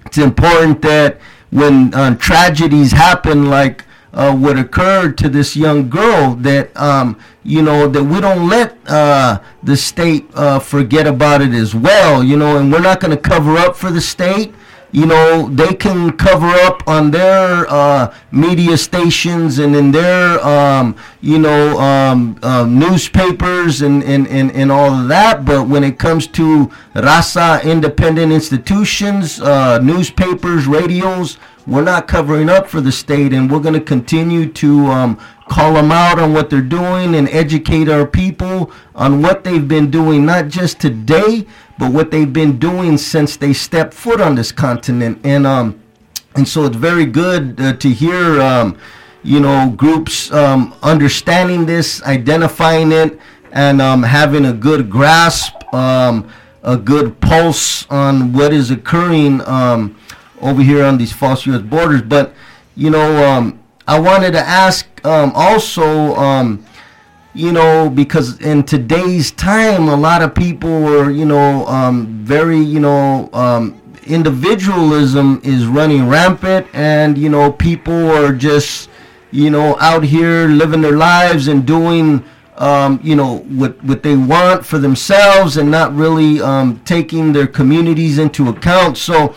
it's 0.05 0.19
important 0.19 0.83
that 0.83 1.21
when 1.51 1.93
uh, 1.95 2.15
tragedies 2.17 2.93
happen 2.93 3.49
like 3.49 3.85
uh, 4.13 4.35
what 4.35 4.59
occurred 4.59 5.19
to 5.19 5.29
this 5.29 5.55
young 5.55 5.91
girl 5.91 6.35
that 6.37 6.75
um, 6.77 7.19
you 7.43 7.63
know 7.63 7.87
that 7.87 8.03
we 8.03 8.21
don't 8.21 8.49
let 8.49 8.77
uh, 8.89 9.39
the 9.63 9.77
state 9.77 10.27
uh, 10.35 10.59
forget 10.59 11.07
about 11.07 11.43
it 11.43 11.53
as 11.53 11.75
well 11.75 12.25
you 12.25 12.37
know 12.37 12.59
and 12.59 12.73
we're 12.73 12.81
not 12.81 12.99
going 12.99 13.11
to 13.11 13.17
cover 13.17 13.57
up 13.57 13.77
for 13.77 13.91
the 13.91 14.01
state 14.01 14.55
you 14.97 15.05
know, 15.05 15.47
they 15.51 15.75
can 15.75 16.11
cover 16.17 16.47
up 16.47 16.83
on 16.89 17.11
their 17.11 17.67
uh, 17.69 18.15
media 18.33 18.79
stations 18.79 19.59
and 19.59 19.77
in 19.77 19.91
their, 19.93 20.43
um, 20.43 20.97
you 21.21 21.39
know, 21.39 21.79
um, 21.79 22.39
uh, 22.43 22.65
newspapers 22.65 23.83
and, 23.83 24.03
and, 24.03 24.27
and, 24.29 24.51
and 24.53 24.73
all 24.73 24.91
of 24.91 25.09
that. 25.09 25.45
But 25.45 25.69
when 25.69 25.85
it 25.85 25.99
comes 25.99 26.27
to 26.29 26.73
Raza 26.95 27.63
independent 27.63 28.33
institutions, 28.33 29.39
uh, 29.39 29.81
newspapers, 29.81 30.67
radios, 30.67 31.37
we're 31.67 31.85
not 31.85 32.09
covering 32.09 32.49
up 32.49 32.67
for 32.67 32.81
the 32.81 32.93
state 32.93 33.35
and 33.35 33.53
we're 33.53 33.61
going 33.61 33.75
to 33.75 33.83
continue 33.83 34.51
to 34.51 34.87
um, 34.87 35.19
call 35.49 35.75
them 35.75 35.93
out 35.93 36.19
on 36.19 36.33
what 36.33 36.49
they're 36.49 36.63
doing 36.63 37.15
and 37.15 37.29
educate 37.29 37.91
our 37.91 38.07
people 38.07 38.71
on 38.95 39.21
what 39.21 39.45
they've 39.45 39.69
been 39.69 39.91
doing, 39.91 40.25
not 40.25 40.49
just 40.49 40.81
today, 40.81 41.47
but 41.79 41.93
what 41.93 42.11
they've 42.11 42.33
been 42.33 42.59
doing 42.59 42.97
since 42.99 43.37
they 43.37 43.53
stepped 43.53 43.95
foot 43.95 44.21
on 44.21 44.35
this 44.35 44.53
continent. 44.53 45.19
And 45.25 45.47
um, 45.47 45.81
and 46.35 46.47
so 46.47 46.65
it's 46.65 46.77
very 46.77 47.07
good 47.07 47.59
uh, 47.61 47.73
to 47.75 47.91
hear, 47.91 48.41
um, 48.41 48.79
you 49.23 49.41
know, 49.41 49.73
groups 49.77 50.31
um, 50.33 50.75
understanding 50.83 51.65
this, 51.65 52.03
identifying 52.03 52.93
it, 52.93 53.19
and 53.53 53.81
um, 53.81 54.03
having 54.03 54.45
a 54.45 54.53
good 54.53 54.91
grasp, 54.91 55.55
um, 55.73 56.29
a 56.63 56.77
good 56.77 57.19
pulse 57.21 57.87
on 57.91 58.33
what 58.35 58.53
is 58.53 58.71
occurring 58.71 59.41
um, 59.49 59.99
over 60.43 60.63
here 60.63 60.85
on 60.85 60.99
these 60.99 61.13
false 61.13 61.47
U.S. 61.47 61.63
borders. 61.63 62.03
But 62.03 62.35
you 62.75 62.91
know, 62.91 63.57
I 63.89 63.99
wanted 63.99 64.33
to 64.33 64.41
ask 64.41 64.87
also, 65.05 66.15
you 67.37 67.53
know, 67.53 67.91
because 67.91 68.41
in 68.41 68.65
today's 68.65 69.31
time, 69.31 69.89
a 69.89 69.97
lot 69.97 70.23
of 70.23 70.35
people 70.35 70.87
are, 70.87 71.11
you 71.11 71.27
know, 71.27 71.67
um, 71.67 72.07
very, 72.25 72.59
you 72.59 72.81
know, 72.81 73.29
um, 73.35 73.81
individualism 74.07 75.41
is 75.45 75.67
running 75.67 76.09
rampant, 76.09 76.67
and 76.73 77.19
you 77.19 77.29
know, 77.29 77.53
people 77.53 78.11
are 78.11 78.33
just, 78.33 78.89
you 79.33 79.51
know, 79.51 79.77
out 79.81 80.03
here 80.03 80.49
living 80.49 80.81
their 80.81 80.97
lives 80.97 81.49
and 81.49 81.67
doing. 81.67 82.25
Um, 82.59 83.01
you 83.03 83.17
know 83.17 83.41
what 83.41 83.85
what 83.85 84.03
they 84.03 84.17
want 84.17 84.65
for 84.65 84.79
themselves 84.79 85.59
and 85.59 85.71
not 85.71 85.95
really 85.95 86.41
um, 86.41 86.81
taking 86.87 87.35
their 87.35 87.47
communities 87.47 88.17
into 88.17 88.49
account. 88.49 88.97
So 88.97 89.35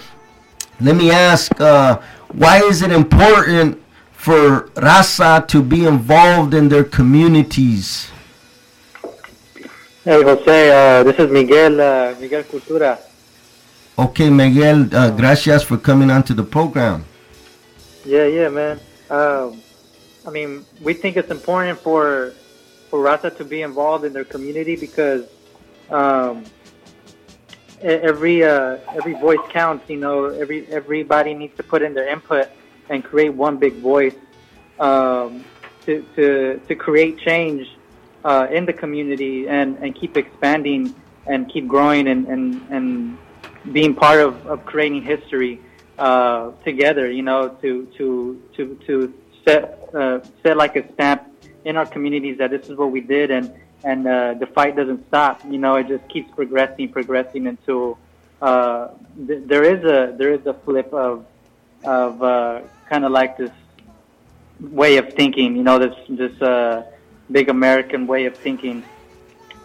let 0.79 0.95
me 0.95 1.11
ask, 1.11 1.51
uh, 1.59 1.99
why 2.31 2.59
is 2.59 2.81
it 2.81 2.93
important 2.93 3.77
for 4.19 4.67
Raza 4.75 5.47
to 5.47 5.63
be 5.63 5.85
involved 5.85 6.53
in 6.53 6.67
their 6.67 6.83
communities? 6.83 8.11
Hey, 10.03 10.21
Jose, 10.21 10.99
uh, 10.99 11.03
this 11.03 11.17
is 11.19 11.31
Miguel, 11.31 11.79
uh, 11.79 12.15
Miguel 12.19 12.43
Cultura. 12.43 12.99
Okay, 13.97 14.29
Miguel, 14.29 14.93
uh, 14.93 15.11
gracias 15.11 15.63
for 15.63 15.77
coming 15.77 16.11
onto 16.11 16.33
the 16.33 16.43
program. 16.43 17.05
Yeah, 18.05 18.25
yeah, 18.25 18.49
man. 18.49 18.79
Um, 19.09 19.61
I 20.27 20.31
mean, 20.31 20.65
we 20.81 20.93
think 20.93 21.15
it's 21.15 21.31
important 21.31 21.79
for 21.79 22.33
for 22.89 22.99
Raza 22.99 23.35
to 23.37 23.45
be 23.45 23.61
involved 23.61 24.03
in 24.03 24.11
their 24.11 24.25
community 24.25 24.75
because 24.75 25.29
um, 25.89 26.43
every 27.81 28.43
uh, 28.43 28.79
every 28.93 29.13
voice 29.13 29.45
counts. 29.49 29.89
You 29.89 29.97
know, 29.97 30.25
every 30.25 30.67
everybody 30.67 31.33
needs 31.33 31.55
to 31.55 31.63
put 31.63 31.81
in 31.81 31.93
their 31.93 32.09
input 32.09 32.49
and 32.89 33.03
create 33.03 33.29
one 33.29 33.57
big 33.57 33.75
voice 33.75 34.15
um, 34.79 35.43
to, 35.85 36.05
to, 36.15 36.61
to 36.67 36.75
create 36.75 37.19
change 37.19 37.67
uh, 38.23 38.47
in 38.51 38.65
the 38.65 38.73
community 38.73 39.47
and, 39.47 39.77
and 39.77 39.95
keep 39.95 40.17
expanding 40.17 40.93
and 41.27 41.49
keep 41.49 41.67
growing 41.67 42.07
and, 42.07 42.27
and, 42.27 42.61
and 42.69 43.17
being 43.71 43.93
part 43.93 44.19
of, 44.19 44.45
of 44.47 44.65
creating 44.65 45.01
history 45.03 45.61
uh, 45.97 46.51
together, 46.63 47.11
you 47.11 47.21
know, 47.21 47.49
to, 47.61 47.85
to, 47.97 48.41
to, 48.55 48.75
to 48.85 49.13
set, 49.45 49.89
uh, 49.93 50.19
set 50.43 50.57
like 50.57 50.75
a 50.75 50.93
stamp 50.93 51.25
in 51.65 51.77
our 51.77 51.85
communities 51.85 52.37
that 52.37 52.51
this 52.51 52.69
is 52.69 52.77
what 52.77 52.91
we 52.91 53.01
did 53.01 53.31
and, 53.31 53.53
and 53.83 54.07
uh, 54.07 54.33
the 54.35 54.47
fight 54.47 54.75
doesn't 54.75 55.07
stop. 55.07 55.41
You 55.45 55.57
know, 55.57 55.75
it 55.75 55.87
just 55.87 56.07
keeps 56.09 56.33
progressing, 56.35 56.89
progressing 56.89 57.47
until 57.47 57.97
uh, 58.41 58.89
th- 59.27 59.43
there 59.45 59.63
is 59.63 59.83
a 59.83 60.15
there 60.17 60.33
is 60.33 60.45
a 60.45 60.53
flip 60.53 60.93
of 60.93 61.25
of 61.83 62.21
uh, 62.21 62.61
kind 62.89 63.05
of 63.05 63.11
like 63.11 63.37
this 63.37 63.51
way 64.59 64.97
of 64.97 65.13
thinking, 65.13 65.55
you 65.55 65.63
know, 65.63 65.79
this 65.79 65.95
this 66.09 66.41
uh, 66.41 66.83
big 67.31 67.49
American 67.49 68.07
way 68.07 68.25
of 68.25 68.35
thinking. 68.35 68.83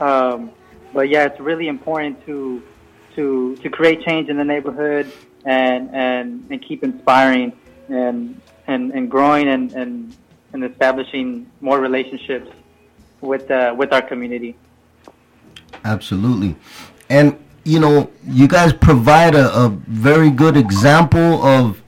Um, 0.00 0.50
but 0.92 1.08
yeah, 1.08 1.24
it's 1.24 1.40
really 1.40 1.68
important 1.68 2.24
to 2.26 2.62
to 3.16 3.56
to 3.56 3.70
create 3.70 4.02
change 4.02 4.28
in 4.28 4.36
the 4.36 4.44
neighborhood 4.44 5.10
and 5.44 5.90
and, 5.94 6.46
and 6.50 6.62
keep 6.62 6.82
inspiring 6.84 7.52
and 7.88 8.40
and, 8.66 8.92
and 8.92 9.10
growing 9.10 9.48
and, 9.48 9.72
and 9.72 10.16
and 10.52 10.64
establishing 10.64 11.50
more 11.60 11.80
relationships 11.80 12.50
with 13.20 13.50
uh, 13.50 13.74
with 13.76 13.92
our 13.92 14.02
community. 14.02 14.56
Absolutely, 15.84 16.56
and 17.08 17.36
you 17.64 17.80
know, 17.80 18.10
you 18.26 18.46
guys 18.46 18.72
provide 18.72 19.34
a, 19.34 19.52
a 19.54 19.68
very 19.68 20.30
good 20.30 20.56
example 20.56 21.42
of 21.44 21.82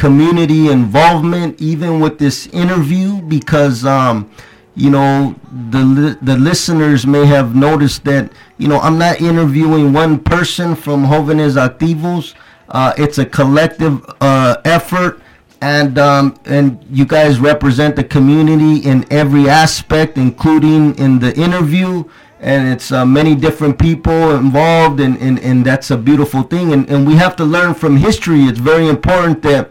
community 0.00 0.68
involvement 0.68 1.60
even 1.60 2.00
with 2.00 2.18
this 2.18 2.46
interview 2.54 3.20
because 3.20 3.84
um, 3.84 4.30
you 4.74 4.88
know 4.88 5.34
the 5.70 6.16
the 6.22 6.36
listeners 6.38 7.06
may 7.06 7.26
have 7.26 7.54
noticed 7.54 8.02
that 8.04 8.32
you 8.56 8.66
know 8.66 8.80
I'm 8.80 8.96
not 8.96 9.20
interviewing 9.20 9.92
one 9.92 10.18
person 10.18 10.74
from 10.74 11.04
Jóvenes 11.04 11.54
Activos. 11.68 12.34
Uh, 12.70 12.94
it's 12.96 13.18
a 13.18 13.26
collective 13.26 13.94
uh, 14.22 14.56
effort, 14.64 15.20
and 15.60 15.98
um, 15.98 16.40
and 16.46 16.82
you 16.90 17.04
guys 17.04 17.38
represent 17.38 17.94
the 17.94 18.04
community 18.04 18.88
in 18.88 19.04
every 19.12 19.50
aspect, 19.50 20.16
including 20.16 20.98
in 20.98 21.18
the 21.18 21.36
interview. 21.36 22.04
And 22.42 22.72
it's 22.72 22.90
uh, 22.90 23.04
many 23.04 23.34
different 23.34 23.78
people 23.78 24.34
involved, 24.34 24.98
and, 24.98 25.18
and, 25.18 25.38
and 25.40 25.62
that's 25.62 25.90
a 25.90 25.98
beautiful 25.98 26.42
thing. 26.42 26.72
And, 26.72 26.88
and 26.88 27.06
we 27.06 27.16
have 27.16 27.36
to 27.36 27.44
learn 27.44 27.74
from 27.74 27.98
history. 27.98 28.44
It's 28.44 28.58
very 28.58 28.88
important 28.88 29.42
that 29.42 29.70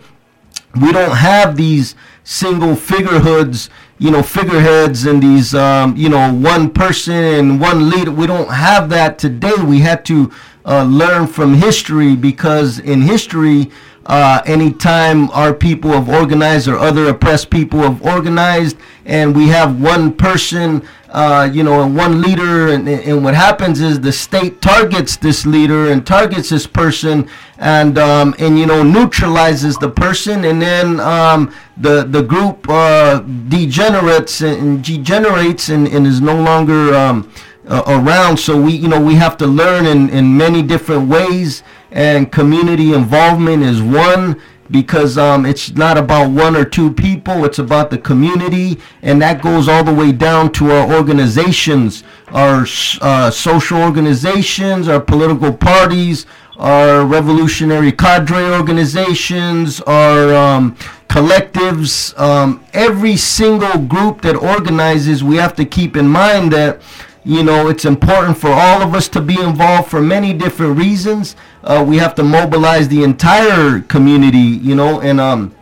we 0.75 0.91
don't 0.91 1.15
have 1.17 1.55
these 1.55 1.95
single 2.23 2.75
figurehoods, 2.75 3.69
you 3.97 4.11
know, 4.11 4.21
figureheads 4.21 5.05
and 5.05 5.21
these, 5.21 5.55
um, 5.55 5.95
you 5.97 6.09
know, 6.09 6.33
one 6.33 6.69
person 6.69 7.15
and 7.15 7.59
one 7.59 7.89
leader. 7.89 8.11
We 8.11 8.27
don't 8.27 8.49
have 8.51 8.89
that 8.89 9.17
today. 9.17 9.55
We 9.63 9.79
had 9.79 10.05
to 10.05 10.31
uh, 10.65 10.83
learn 10.83 11.27
from 11.27 11.55
history 11.55 12.15
because 12.15 12.79
in 12.79 13.01
history, 13.01 13.71
uh, 14.05 14.41
anytime 14.45 15.29
our 15.31 15.53
people 15.53 15.91
have 15.91 16.09
organized 16.09 16.67
or 16.67 16.77
other 16.77 17.07
oppressed 17.09 17.49
people 17.49 17.79
have 17.81 18.01
organized 18.03 18.77
and 19.05 19.35
we 19.35 19.47
have 19.49 19.81
one 19.81 20.13
person 20.13 20.83
uh, 21.11 21.49
you 21.51 21.63
know, 21.63 21.81
and 21.81 21.95
one 21.95 22.21
leader, 22.21 22.67
and, 22.69 22.87
and 22.87 23.23
what 23.23 23.33
happens 23.33 23.81
is 23.81 23.99
the 23.99 24.11
state 24.11 24.61
targets 24.61 25.17
this 25.17 25.45
leader 25.45 25.91
and 25.91 26.05
targets 26.05 26.49
this 26.49 26.67
person, 26.67 27.27
and 27.57 27.97
um, 27.97 28.35
and 28.37 28.59
you 28.59 28.67
know 28.67 28.83
neutralizes 28.83 29.75
the 29.77 29.89
person, 29.89 30.45
and 30.45 30.61
then 30.61 30.99
um, 30.99 31.53
the 31.77 32.03
the 32.03 32.21
group 32.21 32.67
uh, 32.69 33.19
degenerates 33.47 34.41
and 34.41 34.83
degenerates 34.83 35.69
and, 35.69 35.87
and 35.87 36.05
is 36.05 36.21
no 36.21 36.39
longer 36.39 36.93
um, 36.93 37.31
uh, 37.67 37.81
around. 37.87 38.37
So 38.37 38.61
we 38.61 38.73
you 38.73 38.87
know 38.87 39.01
we 39.01 39.15
have 39.15 39.35
to 39.37 39.47
learn 39.47 39.87
in 39.87 40.09
in 40.09 40.37
many 40.37 40.61
different 40.61 41.09
ways, 41.09 41.63
and 41.91 42.31
community 42.31 42.93
involvement 42.93 43.63
is 43.63 43.81
one 43.81 44.39
because 44.71 45.17
um, 45.17 45.45
it's 45.45 45.71
not 45.71 45.97
about 45.97 46.29
one 46.29 46.55
or 46.55 46.65
two 46.65 46.91
people 46.93 47.45
it's 47.45 47.59
about 47.59 47.89
the 47.89 47.97
community 47.97 48.79
and 49.01 49.21
that 49.21 49.41
goes 49.41 49.67
all 49.67 49.83
the 49.83 49.93
way 49.93 50.11
down 50.11 50.51
to 50.51 50.71
our 50.71 50.93
organizations 50.93 52.03
our 52.29 52.65
uh, 53.01 53.31
social 53.31 53.81
organizations 53.81 54.87
our 54.87 54.99
political 54.99 55.51
parties 55.51 56.25
our 56.59 57.05
revolutionary 57.05 57.91
cadre 57.91 58.51
organizations, 58.51 59.79
our 59.81 60.35
um, 60.35 60.75
collectives, 61.07 62.17
um, 62.19 62.63
every 62.73 63.15
single 63.15 63.77
group 63.79 64.21
that 64.21 64.35
organizes, 64.35 65.23
we 65.23 65.37
have 65.37 65.55
to 65.55 65.63
keep 65.65 65.95
in 65.95 66.07
mind 66.07 66.51
that 66.51 66.81
you 67.23 67.43
know 67.43 67.69
it's 67.69 67.85
important 67.85 68.37
for 68.37 68.49
all 68.49 68.81
of 68.81 68.93
us 68.93 69.07
to 69.07 69.21
be 69.21 69.39
involved 69.41 69.89
for 69.89 70.01
many 70.01 70.33
different 70.33 70.77
reasons. 70.77 71.35
Uh, 71.63 71.85
we 71.87 71.97
have 71.97 72.15
to 72.15 72.23
mobilize 72.23 72.87
the 72.87 73.03
entire 73.03 73.81
community, 73.81 74.37
you 74.37 74.75
know, 74.75 75.01
and 75.01 75.19
um, 75.19 75.53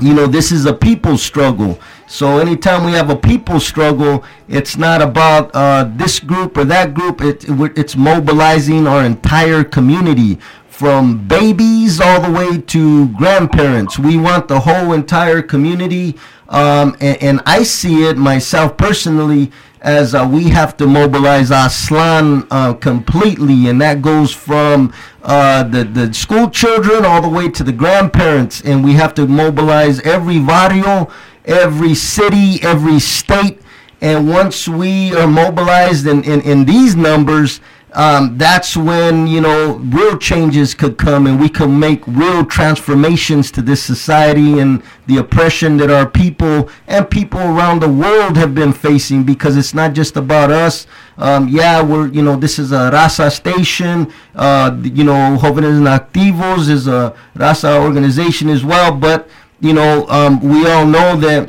you 0.00 0.14
know 0.14 0.26
this 0.26 0.52
is 0.52 0.66
a 0.66 0.72
people 0.72 1.16
struggle. 1.16 1.78
So 2.06 2.38
anytime 2.38 2.84
we 2.84 2.92
have 2.92 3.10
a 3.10 3.16
people 3.16 3.60
struggle, 3.60 4.24
it's 4.48 4.76
not 4.76 5.02
about 5.02 5.50
uh, 5.54 5.84
this 5.96 6.20
group 6.20 6.56
or 6.56 6.64
that 6.64 6.94
group. 6.94 7.20
It, 7.20 7.44
it's 7.76 7.96
mobilizing 7.96 8.86
our 8.86 9.04
entire 9.04 9.62
community 9.62 10.38
from 10.78 11.26
babies 11.26 12.00
all 12.00 12.20
the 12.20 12.30
way 12.30 12.56
to 12.56 13.08
grandparents. 13.08 13.98
We 13.98 14.16
want 14.16 14.46
the 14.46 14.60
whole 14.60 14.92
entire 14.92 15.42
community. 15.42 16.16
Um, 16.48 16.96
and, 17.00 17.22
and, 17.22 17.40
I 17.44 17.64
see 17.64 18.04
it 18.04 18.16
myself 18.16 18.76
personally 18.78 19.50
as 19.80 20.14
uh, 20.14 20.28
we 20.30 20.44
have 20.44 20.76
to 20.78 20.86
mobilize 20.86 21.50
Aztlán 21.50 22.46
uh, 22.50 22.74
completely, 22.74 23.68
and 23.68 23.80
that 23.80 24.02
goes 24.02 24.34
from 24.34 24.92
uh, 25.22 25.62
the 25.62 25.84
the 25.84 26.12
school 26.12 26.50
children 26.50 27.04
all 27.04 27.22
the 27.22 27.28
way 27.28 27.48
to 27.48 27.62
the 27.62 27.72
grandparents, 27.72 28.60
and 28.62 28.84
we 28.84 28.94
have 28.94 29.14
to 29.14 29.26
mobilize 29.26 30.00
every 30.00 30.38
barrio, 30.40 31.10
every 31.44 31.94
city, 31.94 32.62
every 32.62 32.98
state, 32.98 33.60
and 34.00 34.28
once 34.28 34.68
we 34.68 35.14
are 35.14 35.26
mobilized 35.26 36.06
in, 36.06 36.22
in, 36.24 36.40
in 36.42 36.64
these 36.64 36.94
numbers, 36.94 37.60
um, 37.92 38.36
that's 38.36 38.76
when 38.76 39.26
you 39.26 39.40
know 39.40 39.76
real 39.76 40.18
changes 40.18 40.74
could 40.74 40.98
come 40.98 41.26
and 41.26 41.40
we 41.40 41.48
can 41.48 41.78
make 41.78 42.06
real 42.06 42.44
transformations 42.44 43.50
to 43.52 43.62
this 43.62 43.82
society 43.82 44.58
and 44.58 44.82
the 45.06 45.16
oppression 45.16 45.78
that 45.78 45.90
our 45.90 46.06
people 46.06 46.68
and 46.86 47.08
people 47.10 47.40
around 47.40 47.80
the 47.80 47.88
world 47.88 48.36
have 48.36 48.54
been 48.54 48.72
facing 48.72 49.24
because 49.24 49.56
it's 49.56 49.72
not 49.72 49.94
just 49.94 50.16
about 50.16 50.50
us. 50.50 50.86
Um, 51.16 51.48
yeah 51.48 51.82
we're 51.82 52.08
you 52.08 52.22
know 52.22 52.36
this 52.36 52.58
is 52.58 52.72
a 52.72 52.90
raza 52.90 53.32
station. 53.32 54.12
Uh, 54.34 54.76
you 54.82 55.04
know 55.04 55.38
jóvenes 55.40 55.80
activos 55.88 56.68
is 56.68 56.86
a 56.88 57.14
raza 57.34 57.82
organization 57.82 58.48
as 58.48 58.64
well 58.64 58.94
but 58.94 59.28
you 59.60 59.72
know 59.72 60.06
um, 60.08 60.40
we 60.40 60.68
all 60.70 60.86
know 60.86 61.16
that 61.16 61.48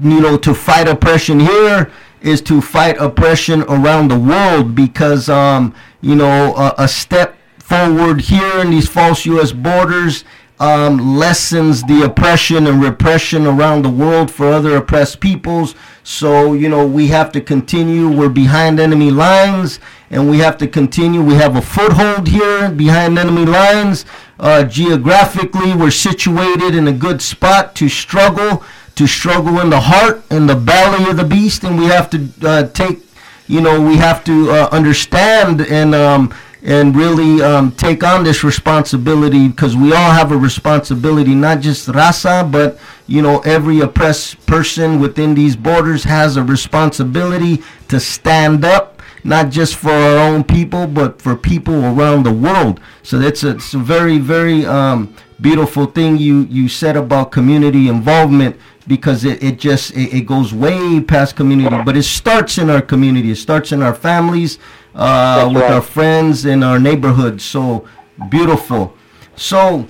you 0.00 0.20
know 0.20 0.36
to 0.36 0.54
fight 0.54 0.88
oppression 0.88 1.38
here 1.38 1.90
is 2.24 2.40
to 2.42 2.60
fight 2.60 2.96
oppression 2.98 3.62
around 3.62 4.08
the 4.08 4.18
world 4.18 4.74
because, 4.74 5.28
um, 5.28 5.74
you 6.00 6.14
know, 6.14 6.54
a, 6.54 6.74
a, 6.78 6.88
step 6.88 7.36
forward 7.58 8.20
here 8.20 8.58
in 8.60 8.70
these 8.70 8.88
false 8.88 9.24
U.S. 9.26 9.52
borders 9.52 10.24
um, 10.62 11.16
lessens 11.16 11.82
the 11.82 12.02
oppression 12.02 12.68
and 12.68 12.80
repression 12.80 13.46
around 13.46 13.82
the 13.82 13.90
world 13.90 14.30
for 14.30 14.46
other 14.46 14.76
oppressed 14.76 15.18
peoples. 15.18 15.74
So, 16.04 16.52
you 16.52 16.68
know, 16.68 16.86
we 16.86 17.08
have 17.08 17.32
to 17.32 17.40
continue. 17.40 18.08
We're 18.08 18.28
behind 18.28 18.78
enemy 18.78 19.10
lines 19.10 19.80
and 20.10 20.30
we 20.30 20.38
have 20.38 20.56
to 20.58 20.68
continue. 20.68 21.20
We 21.20 21.34
have 21.34 21.56
a 21.56 21.62
foothold 21.62 22.28
here 22.28 22.70
behind 22.70 23.18
enemy 23.18 23.44
lines. 23.44 24.04
Uh, 24.38 24.62
geographically, 24.62 25.74
we're 25.74 25.90
situated 25.90 26.74
in 26.76 26.86
a 26.86 26.92
good 26.92 27.20
spot 27.20 27.74
to 27.76 27.88
struggle 27.88 28.62
to 28.96 29.06
struggle 29.06 29.60
in 29.60 29.70
the 29.70 29.80
heart 29.80 30.22
and 30.30 30.48
the 30.48 30.56
belly 30.56 31.10
of 31.10 31.16
the 31.16 31.24
beast, 31.24 31.64
and 31.64 31.78
we 31.78 31.86
have 31.86 32.10
to 32.10 32.28
uh, 32.42 32.68
take, 32.68 33.00
you 33.46 33.60
know, 33.60 33.80
we 33.80 33.96
have 33.96 34.24
to 34.24 34.50
uh, 34.50 34.68
understand 34.72 35.62
and 35.62 35.94
um, 35.94 36.34
and 36.64 36.94
really 36.94 37.42
um, 37.42 37.72
take 37.72 38.04
on 38.04 38.22
this 38.22 38.44
responsibility 38.44 39.48
because 39.48 39.76
we 39.76 39.92
all 39.92 40.12
have 40.12 40.30
a 40.30 40.36
responsibility, 40.36 41.34
not 41.34 41.60
just 41.60 41.88
raza, 41.88 42.50
but 42.50 42.78
you 43.06 43.20
know, 43.20 43.40
every 43.40 43.80
oppressed 43.80 44.44
person 44.46 45.00
within 45.00 45.34
these 45.34 45.56
borders 45.56 46.04
has 46.04 46.36
a 46.36 46.42
responsibility 46.42 47.62
to 47.88 47.98
stand 47.98 48.64
up 48.64 48.91
not 49.24 49.50
just 49.50 49.76
for 49.76 49.90
our 49.90 50.18
own 50.18 50.44
people, 50.44 50.86
but 50.86 51.20
for 51.22 51.36
people 51.36 51.84
around 51.84 52.24
the 52.24 52.32
world. 52.32 52.80
So 53.02 53.18
that's 53.18 53.44
a, 53.44 53.50
it's 53.50 53.74
a 53.74 53.78
very, 53.78 54.18
very 54.18 54.66
um, 54.66 55.14
beautiful 55.40 55.86
thing 55.86 56.18
you, 56.18 56.42
you 56.44 56.68
said 56.68 56.96
about 56.96 57.32
community 57.32 57.88
involvement 57.88 58.56
because 58.86 59.24
it, 59.24 59.42
it 59.42 59.58
just 59.58 59.92
it, 59.92 60.12
it, 60.14 60.20
goes 60.22 60.52
way 60.52 61.00
past 61.00 61.36
community 61.36 61.76
but 61.84 61.96
it 61.96 62.02
starts 62.02 62.58
in 62.58 62.68
our 62.68 62.82
community 62.82 63.30
it 63.30 63.36
starts 63.36 63.70
in 63.70 63.80
our 63.80 63.94
families 63.94 64.58
uh, 64.94 65.48
with 65.52 65.62
right. 65.62 65.72
our 65.72 65.82
friends 65.82 66.44
in 66.44 66.62
our 66.64 66.80
neighborhoods 66.80 67.44
so 67.44 67.86
beautiful 68.28 68.96
so 69.36 69.86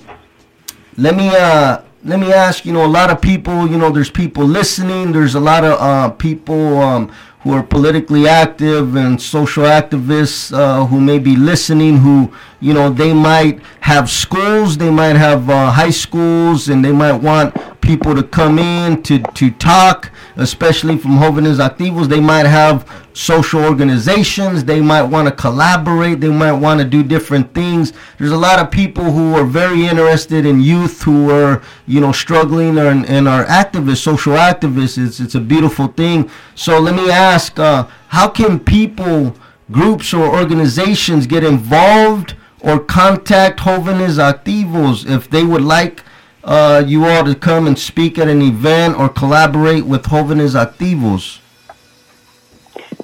let 0.97 1.15
me 1.15 1.29
uh 1.35 1.81
let 2.03 2.19
me 2.19 2.31
ask 2.33 2.65
you 2.65 2.73
know 2.73 2.85
a 2.85 2.87
lot 2.87 3.09
of 3.09 3.21
people 3.21 3.67
you 3.67 3.77
know 3.77 3.89
there's 3.89 4.11
people 4.11 4.45
listening 4.45 5.11
there's 5.11 5.35
a 5.35 5.39
lot 5.39 5.63
of 5.63 5.79
uh, 5.79 6.09
people 6.11 6.77
um, 6.79 7.11
who 7.43 7.51
are 7.51 7.63
politically 7.63 8.27
active 8.27 8.95
and 8.95 9.21
social 9.21 9.63
activists 9.65 10.51
uh, 10.57 10.85
who 10.85 10.99
may 10.99 11.19
be 11.19 11.35
listening 11.35 11.97
who 11.97 12.31
you 12.61 12.73
know 12.73 12.89
they 12.89 13.13
might 13.13 13.61
have 13.81 14.09
schools 14.09 14.77
they 14.77 14.89
might 14.89 15.15
have 15.15 15.49
uh, 15.49 15.71
high 15.71 15.89
schools 15.89 16.69
and 16.69 16.83
they 16.83 16.91
might 16.91 17.13
want 17.13 17.53
people 17.83 18.15
to 18.15 18.23
come 18.23 18.57
in 18.57 19.03
to, 19.03 19.19
to 19.19 19.51
talk, 19.51 20.09
especially 20.37 20.97
from 20.97 21.11
Jóvenes 21.11 21.59
Activos. 21.59 22.07
They 22.07 22.21
might 22.21 22.45
have 22.45 22.89
social 23.13 23.63
organizations. 23.63 24.63
They 24.63 24.81
might 24.81 25.03
want 25.03 25.27
to 25.27 25.35
collaborate. 25.35 26.21
They 26.21 26.29
might 26.29 26.53
want 26.53 26.79
to 26.79 26.85
do 26.85 27.03
different 27.03 27.53
things. 27.53 27.93
There's 28.17 28.31
a 28.31 28.37
lot 28.37 28.59
of 28.59 28.71
people 28.71 29.11
who 29.11 29.35
are 29.35 29.43
very 29.43 29.85
interested 29.85 30.45
in 30.45 30.61
youth 30.61 31.03
who 31.03 31.29
are, 31.29 31.61
you 31.85 31.99
know, 31.99 32.13
struggling 32.13 32.77
and, 32.77 33.05
and 33.05 33.27
are 33.27 33.45
activists, 33.45 33.97
social 33.97 34.33
activists. 34.33 34.97
It's, 34.97 35.19
it's 35.19 35.35
a 35.35 35.41
beautiful 35.41 35.87
thing. 35.87 36.31
So 36.55 36.79
let 36.79 36.95
me 36.95 37.11
ask, 37.11 37.59
uh, 37.59 37.87
how 38.07 38.29
can 38.29 38.59
people, 38.59 39.35
groups 39.71 40.13
or 40.13 40.25
organizations 40.33 41.27
get 41.27 41.43
involved 41.43 42.35
or 42.61 42.79
contact 42.79 43.59
Jóvenes 43.59 44.17
Activos 44.17 45.05
if 45.05 45.29
they 45.29 45.43
would 45.43 45.61
like 45.61 46.03
uh, 46.43 46.83
you 46.85 47.05
all 47.05 47.23
to 47.23 47.35
come 47.35 47.67
and 47.67 47.77
speak 47.77 48.17
at 48.17 48.27
an 48.27 48.41
event 48.41 48.97
or 48.97 49.09
collaborate 49.09 49.85
with 49.85 50.03
Jóvenes 50.03 50.55
Activos? 50.55 51.39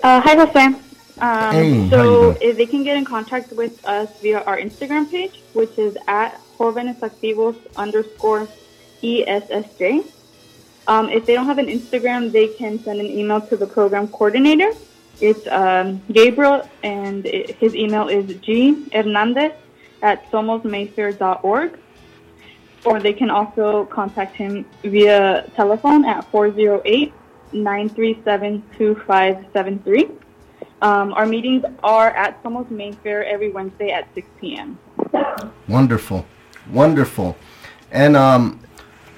Uh, 0.03 0.21
hi, 0.21 0.35
Jose. 0.35 0.65
Um, 1.19 1.53
hey, 1.53 1.89
so 1.89 2.37
if 2.41 2.55
they 2.55 2.65
can 2.65 2.83
get 2.83 2.95
in 2.95 3.03
contact 3.03 3.51
with 3.51 3.85
us 3.85 4.09
via 4.21 4.41
our 4.43 4.57
Instagram 4.57 5.09
page, 5.09 5.41
which 5.53 5.77
is 5.77 5.97
at 6.07 6.39
Jóvenes 6.57 6.99
Activos 6.99 7.57
underscore 7.75 8.47
ESSJ. 9.01 10.05
Um, 10.87 11.09
if 11.09 11.25
they 11.25 11.33
don't 11.33 11.45
have 11.45 11.57
an 11.57 11.67
Instagram, 11.67 12.31
they 12.31 12.47
can 12.47 12.79
send 12.79 12.99
an 12.99 13.05
email 13.05 13.41
to 13.41 13.55
the 13.55 13.67
program 13.67 14.07
coordinator. 14.07 14.71
It's 15.21 15.45
um, 15.47 16.01
Gabriel, 16.11 16.67
and 16.83 17.25
it, 17.25 17.55
his 17.55 17.75
email 17.75 18.07
is 18.07 18.33
g 18.39 18.85
hernandez 18.93 19.53
at 20.01 20.29
somosmayfair.org 20.31 21.79
or 22.85 22.99
they 22.99 23.13
can 23.13 23.29
also 23.29 23.85
contact 23.85 24.35
him 24.35 24.65
via 24.83 25.49
telephone 25.55 26.05
at 26.05 26.29
408 26.31 27.13
937 27.51 28.63
2573. 28.77 30.09
Um, 30.81 31.13
our 31.13 31.25
meetings 31.25 31.63
are 31.83 32.11
at 32.11 32.41
Somos 32.41 32.69
Mayfair 32.71 33.25
every 33.25 33.49
Wednesday 33.51 33.91
at 33.91 34.07
6 34.15 34.27
p.m. 34.39 34.79
Wonderful. 35.67 36.25
Wonderful. 36.71 37.35
And 37.91 38.15
um, 38.15 38.61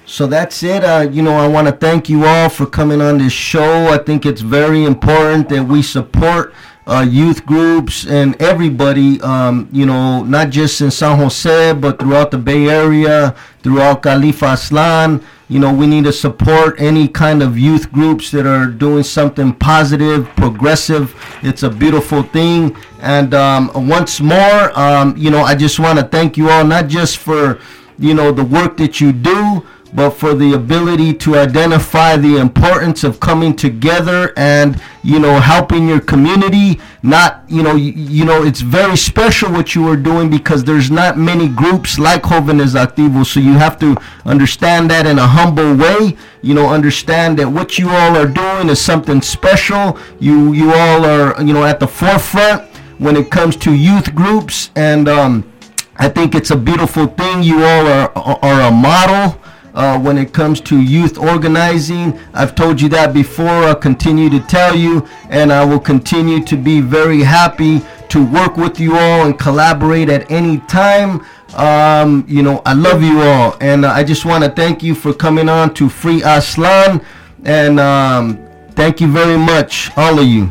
so 0.06 0.26
that's 0.26 0.62
it. 0.62 0.82
Uh, 0.82 1.08
you 1.10 1.22
know, 1.22 1.34
I 1.34 1.46
want 1.46 1.68
to 1.68 1.72
thank 1.72 2.08
you 2.08 2.24
all 2.24 2.48
for 2.48 2.66
coming 2.66 3.00
on 3.00 3.18
this 3.18 3.32
show. 3.32 3.88
I 3.88 3.98
think 3.98 4.26
it's 4.26 4.40
very 4.40 4.84
important 4.84 5.48
that 5.50 5.64
we 5.64 5.82
support 5.82 6.52
uh, 6.86 7.06
youth 7.08 7.46
groups 7.46 8.06
and 8.06 8.40
everybody, 8.42 9.20
um, 9.20 9.68
you 9.72 9.86
know, 9.86 10.24
not 10.24 10.50
just 10.50 10.80
in 10.80 10.90
San 10.90 11.16
Jose, 11.16 11.72
but 11.74 11.98
throughout 11.98 12.30
the 12.30 12.38
Bay 12.38 12.68
Area, 12.68 13.34
throughout 13.62 14.02
Califa 14.02 14.54
Aztlán. 14.54 15.22
You 15.48 15.58
know, 15.58 15.72
we 15.72 15.86
need 15.86 16.04
to 16.04 16.12
support 16.12 16.80
any 16.80 17.06
kind 17.06 17.42
of 17.42 17.58
youth 17.58 17.92
groups 17.92 18.30
that 18.30 18.46
are 18.46 18.66
doing 18.66 19.02
something 19.02 19.52
positive, 19.52 20.26
progressive. 20.34 21.14
It's 21.42 21.62
a 21.62 21.70
beautiful 21.70 22.22
thing. 22.22 22.74
And 23.00 23.34
um, 23.34 23.70
once 23.74 24.20
more, 24.20 24.78
um, 24.78 25.14
you 25.16 25.30
know, 25.30 25.42
I 25.42 25.54
just 25.54 25.78
want 25.78 25.98
to 25.98 26.06
thank 26.06 26.36
you 26.38 26.48
all, 26.48 26.64
not 26.64 26.88
just 26.88 27.18
for, 27.18 27.60
you 27.98 28.14
know, 28.14 28.32
the 28.32 28.44
work 28.44 28.78
that 28.78 29.00
you 29.00 29.12
do, 29.12 29.66
but 29.92 30.10
for 30.10 30.34
the 30.34 30.54
ability 30.54 31.12
to 31.12 31.36
identify 31.36 32.16
the 32.16 32.38
importance 32.38 33.04
of 33.04 33.20
coming 33.20 33.54
together 33.54 34.32
and 34.36 34.80
you 35.02 35.18
know 35.18 35.38
helping 35.40 35.86
your 35.88 36.00
community 36.00 36.80
not 37.02 37.42
you 37.48 37.62
know 37.62 37.74
you, 37.74 37.92
you 37.92 38.24
know 38.24 38.42
it's 38.42 38.60
very 38.60 38.96
special 38.96 39.50
what 39.50 39.74
you 39.74 39.86
are 39.88 39.96
doing 39.96 40.30
because 40.30 40.64
there's 40.64 40.90
not 40.90 41.18
many 41.18 41.48
groups 41.48 41.98
like 41.98 42.22
Jóvenes 42.22 42.74
Activos 42.74 43.26
so 43.26 43.40
you 43.40 43.52
have 43.52 43.78
to 43.80 43.96
understand 44.24 44.90
that 44.90 45.06
in 45.06 45.18
a 45.18 45.26
humble 45.26 45.74
way 45.74 46.16
you 46.40 46.54
know 46.54 46.68
understand 46.68 47.38
that 47.38 47.48
what 47.48 47.78
you 47.78 47.90
all 47.90 48.16
are 48.16 48.28
doing 48.28 48.68
is 48.68 48.80
something 48.80 49.20
special 49.20 49.98
you 50.18 50.52
you 50.52 50.72
all 50.72 51.04
are 51.04 51.40
you 51.42 51.52
know 51.52 51.64
at 51.64 51.80
the 51.80 51.88
forefront 51.88 52.62
when 52.98 53.16
it 53.16 53.30
comes 53.30 53.56
to 53.56 53.74
youth 53.74 54.14
groups 54.14 54.70
and 54.76 55.08
um 55.08 55.48
I 55.96 56.08
think 56.08 56.34
it's 56.34 56.50
a 56.50 56.56
beautiful 56.56 57.06
thing. 57.06 57.42
You 57.42 57.62
all 57.62 57.86
are, 57.86 58.10
are 58.16 58.60
a 58.62 58.70
model 58.70 59.38
uh, 59.74 59.98
when 59.98 60.18
it 60.18 60.32
comes 60.32 60.60
to 60.60 60.80
youth 60.80 61.18
organizing. 61.18 62.18
I've 62.34 62.54
told 62.54 62.80
you 62.80 62.88
that 62.90 63.12
before. 63.14 63.46
I'll 63.46 63.74
continue 63.74 64.28
to 64.30 64.40
tell 64.40 64.76
you, 64.76 65.06
and 65.30 65.52
I 65.52 65.64
will 65.64 65.80
continue 65.80 66.42
to 66.44 66.56
be 66.56 66.80
very 66.80 67.20
happy 67.20 67.80
to 68.10 68.24
work 68.24 68.56
with 68.56 68.78
you 68.78 68.96
all 68.96 69.24
and 69.24 69.38
collaborate 69.38 70.08
at 70.08 70.30
any 70.30 70.58
time. 70.60 71.24
Um, 71.54 72.24
you 72.28 72.42
know, 72.42 72.62
I 72.64 72.72
love 72.74 73.02
you 73.02 73.20
all, 73.22 73.56
and 73.60 73.84
I 73.84 74.04
just 74.04 74.24
want 74.24 74.44
to 74.44 74.50
thank 74.50 74.82
you 74.82 74.94
for 74.94 75.12
coming 75.12 75.48
on 75.48 75.74
to 75.74 75.88
Free 75.88 76.20
Aztlán, 76.20 77.04
and 77.44 77.78
um, 77.78 78.38
thank 78.72 79.00
you 79.00 79.10
very 79.10 79.38
much, 79.38 79.90
all 79.96 80.18
of 80.18 80.26
you. 80.26 80.50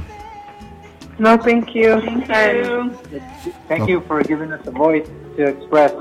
No, 1.19 1.37
thank 1.37 1.75
you. 1.75 2.01
Thank 2.01 2.27
you. 2.27 2.97
Thank 3.67 3.87
you 3.87 4.01
for 4.01 4.23
giving 4.23 4.51
us 4.51 4.65
a 4.65 4.71
voice 4.71 5.07
to 5.37 5.47
express. 5.47 5.91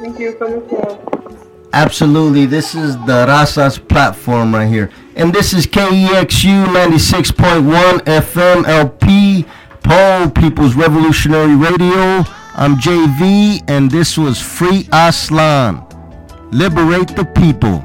thank 0.00 0.18
you 0.20 0.36
so 0.38 0.60
much. 0.60 1.38
Absolutely. 1.72 2.44
This 2.44 2.74
is 2.74 2.96
the 2.98 3.26
Razas 3.26 3.78
platform 3.88 4.54
right 4.54 4.68
here. 4.68 4.90
And 5.16 5.32
this 5.32 5.54
is 5.54 5.66
KEXU 5.66 6.66
96.1 6.66 8.00
FM 8.00 8.66
LP, 8.66 9.46
Pole 9.82 10.30
People's 10.30 10.74
Revolutionary 10.74 11.56
Radio. 11.56 12.24
I'm 12.54 12.76
JV, 12.76 13.62
and 13.68 13.90
this 13.90 14.18
was 14.18 14.38
Free 14.38 14.84
Aztlán. 14.84 15.88
Liberate 16.52 17.16
the 17.16 17.24
people. 17.24 17.82